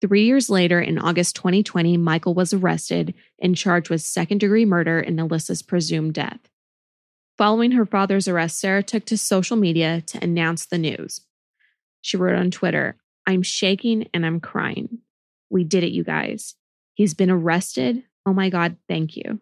Three 0.01 0.25
years 0.25 0.49
later, 0.49 0.81
in 0.81 0.99
August 0.99 1.35
2020, 1.37 1.95
Michael 1.97 2.33
was 2.33 2.53
arrested 2.53 3.13
and 3.39 3.55
charged 3.55 3.89
with 3.89 4.01
second 4.01 4.39
degree 4.39 4.65
murder 4.65 4.99
in 4.99 5.15
Alissa's 5.15 5.61
presumed 5.61 6.13
death. 6.13 6.39
Following 7.37 7.71
her 7.71 7.85
father's 7.85 8.27
arrest, 8.27 8.59
Sarah 8.59 8.83
took 8.83 9.05
to 9.05 9.17
social 9.17 9.57
media 9.57 10.01
to 10.01 10.23
announce 10.23 10.65
the 10.65 10.77
news. 10.77 11.21
She 12.01 12.17
wrote 12.17 12.35
on 12.35 12.51
Twitter, 12.51 12.97
I'm 13.25 13.41
shaking 13.41 14.09
and 14.13 14.25
I'm 14.25 14.39
crying. 14.39 14.99
We 15.49 15.63
did 15.63 15.83
it, 15.83 15.91
you 15.91 16.03
guys. 16.03 16.55
He's 16.93 17.13
been 17.13 17.31
arrested. 17.31 18.03
Oh 18.25 18.33
my 18.33 18.49
God, 18.49 18.77
thank 18.87 19.15
you. 19.15 19.39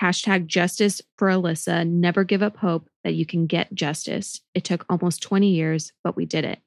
Hashtag 0.00 0.46
justice 0.46 1.02
for 1.18 1.28
Alissa. 1.28 1.86
Never 1.86 2.24
give 2.24 2.42
up 2.42 2.56
hope 2.56 2.88
that 3.04 3.14
you 3.14 3.26
can 3.26 3.46
get 3.46 3.74
justice. 3.74 4.40
It 4.54 4.64
took 4.64 4.84
almost 4.88 5.22
20 5.22 5.48
years, 5.48 5.92
but 6.04 6.16
we 6.16 6.26
did 6.26 6.44
it. 6.44 6.60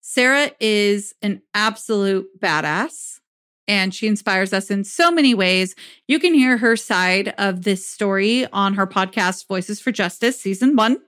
Sarah 0.00 0.50
is 0.60 1.14
an 1.22 1.42
absolute 1.54 2.28
badass 2.38 3.20
and 3.66 3.94
she 3.94 4.06
inspires 4.06 4.52
us 4.52 4.70
in 4.70 4.84
so 4.84 5.10
many 5.10 5.34
ways. 5.34 5.74
You 6.06 6.18
can 6.18 6.34
hear 6.34 6.58
her 6.58 6.76
side 6.76 7.32
of 7.38 7.62
this 7.62 7.86
story 7.86 8.46
on 8.52 8.74
her 8.74 8.86
podcast, 8.86 9.46
Voices 9.48 9.80
for 9.80 9.92
Justice, 9.92 10.40
season 10.40 10.76
one. 10.76 10.98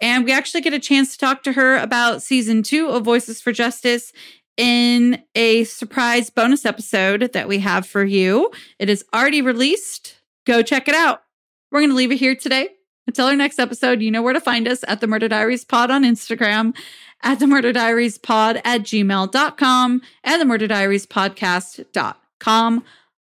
And 0.00 0.24
we 0.24 0.32
actually 0.32 0.62
get 0.62 0.74
a 0.74 0.80
chance 0.80 1.12
to 1.12 1.18
talk 1.18 1.44
to 1.44 1.52
her 1.52 1.76
about 1.76 2.22
season 2.22 2.64
two 2.64 2.88
of 2.88 3.04
Voices 3.04 3.40
for 3.40 3.52
Justice 3.52 4.12
in 4.56 5.22
a 5.34 5.64
surprise 5.64 6.28
bonus 6.28 6.66
episode 6.66 7.32
that 7.32 7.48
we 7.48 7.60
have 7.60 7.86
for 7.86 8.04
you. 8.04 8.50
It 8.80 8.90
is 8.90 9.04
already 9.14 9.42
released. 9.42 10.16
Go 10.44 10.62
check 10.62 10.88
it 10.88 10.94
out. 10.94 11.22
We're 11.70 11.80
going 11.80 11.90
to 11.90 11.96
leave 11.96 12.12
it 12.12 12.18
here 12.18 12.34
today. 12.34 12.70
Until 13.12 13.26
our 13.26 13.36
next 13.36 13.58
episode, 13.58 14.00
you 14.00 14.10
know 14.10 14.22
where 14.22 14.32
to 14.32 14.40
find 14.40 14.66
us 14.66 14.82
at 14.88 15.02
the 15.02 15.06
Murder 15.06 15.28
Diaries 15.28 15.66
Pod 15.66 15.90
on 15.90 16.02
Instagram 16.02 16.74
at 17.22 17.40
the 17.40 17.46
murder 17.46 17.70
diaries 17.70 18.16
pod 18.16 18.62
at 18.64 18.84
gmail.com 18.84 20.00
and 20.24 20.40
the 20.40 20.46
murder 20.46 20.66
diaries 20.66 21.06
podcast.com. 21.06 22.82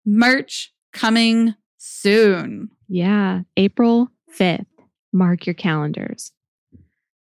Merch 0.05 0.73
coming 0.91 1.55
soon. 1.77 2.71
Yeah, 2.89 3.43
April 3.55 4.11
5th. 4.37 4.65
Mark 5.13 5.45
your 5.45 5.53
calendars. 5.53 6.33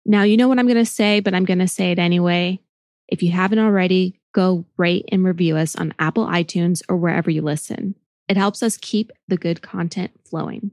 Now, 0.04 0.24
you 0.24 0.36
know 0.36 0.48
what 0.48 0.58
I'm 0.58 0.66
going 0.66 0.78
to 0.78 0.84
say, 0.84 1.20
but 1.20 1.34
I'm 1.34 1.44
going 1.44 1.60
to 1.60 1.68
say 1.68 1.92
it 1.92 2.00
anyway. 2.00 2.58
If 3.06 3.22
you 3.22 3.30
haven't 3.30 3.60
already, 3.60 4.20
go 4.34 4.64
rate 4.76 5.08
and 5.12 5.24
review 5.24 5.56
us 5.56 5.76
on 5.76 5.94
Apple 6.00 6.26
iTunes 6.26 6.82
or 6.88 6.96
wherever 6.96 7.30
you 7.30 7.40
listen. 7.40 7.94
It 8.28 8.36
helps 8.36 8.64
us 8.64 8.76
keep 8.76 9.12
the 9.28 9.36
good 9.36 9.62
content 9.62 10.10
flowing. 10.28 10.72